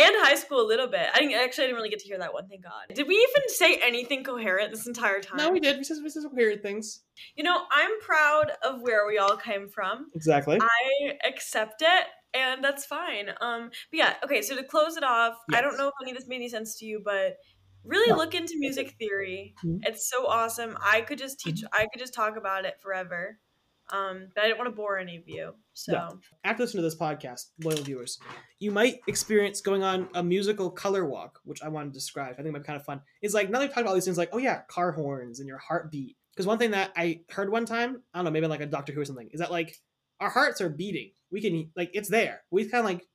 [0.00, 1.06] and high school a little bit.
[1.12, 2.48] I didn't, actually I didn't really get to hear that one.
[2.48, 2.94] Thank God.
[2.94, 5.38] Did we even say anything coherent this entire time?
[5.38, 5.76] No, we did.
[5.76, 7.00] We said we said some weird things.
[7.36, 10.06] You know, I'm proud of where we all came from.
[10.14, 10.58] Exactly.
[10.60, 13.30] I accept it, and that's fine.
[13.40, 14.42] Um, but yeah, okay.
[14.42, 16.76] So to close it off, I don't know if any of this made any sense
[16.78, 17.36] to you, but
[17.84, 18.16] really No.
[18.16, 19.54] look into music theory.
[19.64, 19.80] Mhm.
[19.84, 20.76] It's so awesome.
[20.82, 21.62] I could just teach.
[21.72, 23.38] I could just talk about it forever.
[23.92, 25.52] Um, but I didn't want to bore any of you.
[25.72, 26.10] So Yeah.
[26.44, 28.20] After listening to this podcast, loyal viewers,
[28.60, 32.34] you might experience going on a musical color walk, which I want to describe.
[32.34, 33.02] I think it might be kind of fun.
[33.20, 35.40] It's like now that we've talked about all these things, like oh yeah, car horns
[35.40, 36.16] and your heartbeat.
[36.32, 38.92] Because one thing that I heard one time, I don't know, maybe like a Doctor
[38.92, 39.76] Who or something, is that like
[40.20, 41.10] our hearts are beating.
[41.30, 42.42] We can like it's there.
[42.50, 43.06] We kind of like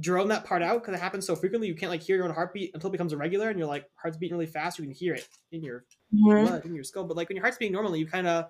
[0.00, 1.68] drone that part out because it happens so frequently.
[1.68, 4.16] You can't like hear your own heartbeat until it becomes irregular, and you're like heart's
[4.16, 4.78] beating really fast.
[4.78, 7.04] You can hear it in your blood in your skull.
[7.04, 8.46] But like when your heart's beating normally, you kind of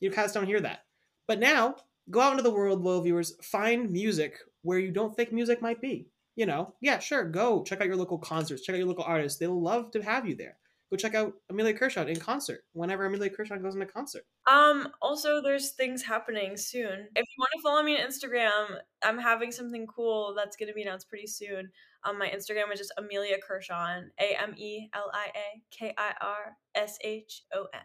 [0.00, 0.80] you kind of don't hear that.
[1.26, 1.76] But now
[2.10, 5.80] go out into the world, loyal viewers, find music where you don't think music might
[5.80, 6.08] be.
[6.34, 9.38] You know, yeah, sure, go check out your local concerts, check out your local artists.
[9.38, 10.56] They'll love to have you there.
[10.90, 14.22] Go check out Amelio Kirshon in concert whenever Amelio Kirshon goes into concert.
[14.46, 17.08] Um, also there's things happening soon.
[17.16, 20.82] If you want to follow me on Instagram, I'm having something cool that's gonna be
[20.82, 21.70] announced pretty soon.
[22.04, 26.12] Um, my Instagram is just Amelio Kirshon, A M E L I A K I
[26.20, 27.80] R S H O N.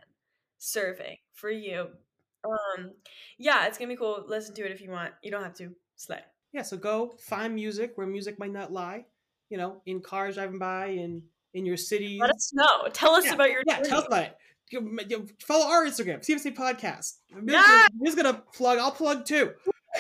[0.59, 1.87] Serving for you.
[2.45, 2.91] Um,
[3.39, 4.23] yeah, it's gonna be cool.
[4.27, 5.13] Listen to it if you want.
[5.23, 5.75] You don't have to.
[5.95, 6.19] Slay.
[6.51, 9.05] Yeah, so go find music where music might not lie.
[9.49, 11.23] You know, in cars driving by, in
[11.53, 12.17] in your city.
[12.19, 12.87] Let us know.
[12.93, 13.77] Tell us yeah, about your yeah.
[13.77, 13.89] journey.
[13.89, 14.37] Tell us about it.
[14.71, 17.15] You- you- Follow our Instagram, CFNC Podcast.
[17.45, 17.87] Yeah!
[17.99, 18.77] Who's gonna plug?
[18.79, 19.51] I'll plug too.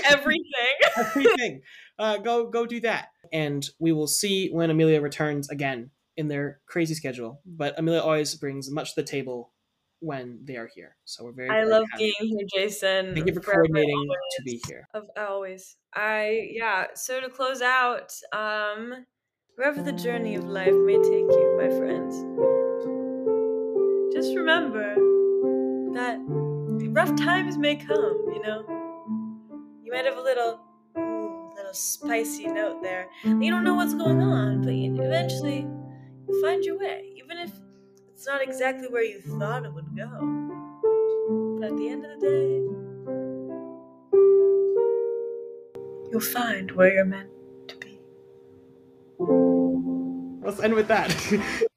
[0.05, 0.43] everything.
[0.97, 1.61] Everything.
[1.99, 6.61] uh, go go do that, and we will see when Amelio returns again in their
[6.65, 7.41] crazy schedule.
[7.45, 9.51] But Amelio always brings much to the table
[9.99, 11.49] when they are here, so we're very.
[11.49, 12.13] I very love happy.
[12.19, 13.13] being here, Jason.
[13.13, 14.87] Thank you for coordinating to be here.
[14.93, 15.75] Of always.
[15.93, 16.87] I yeah.
[16.95, 19.05] So to close out, um,
[19.61, 22.15] wherever the journey of life may take you, my friends,
[24.11, 24.95] just remember
[25.93, 26.17] that
[26.89, 28.25] rough times may come.
[28.33, 28.65] You know,
[29.83, 30.61] you might have a little,
[30.97, 33.07] mm, little spicy note there.
[33.23, 35.67] You don't know what's going on, but you, eventually
[36.27, 37.51] you find your way, even if
[38.11, 40.09] it's not exactly where you thought it would go.
[41.59, 42.63] But at the end of the day,
[46.09, 47.29] you'll find where you're meant.
[50.43, 51.67] Let's end with that.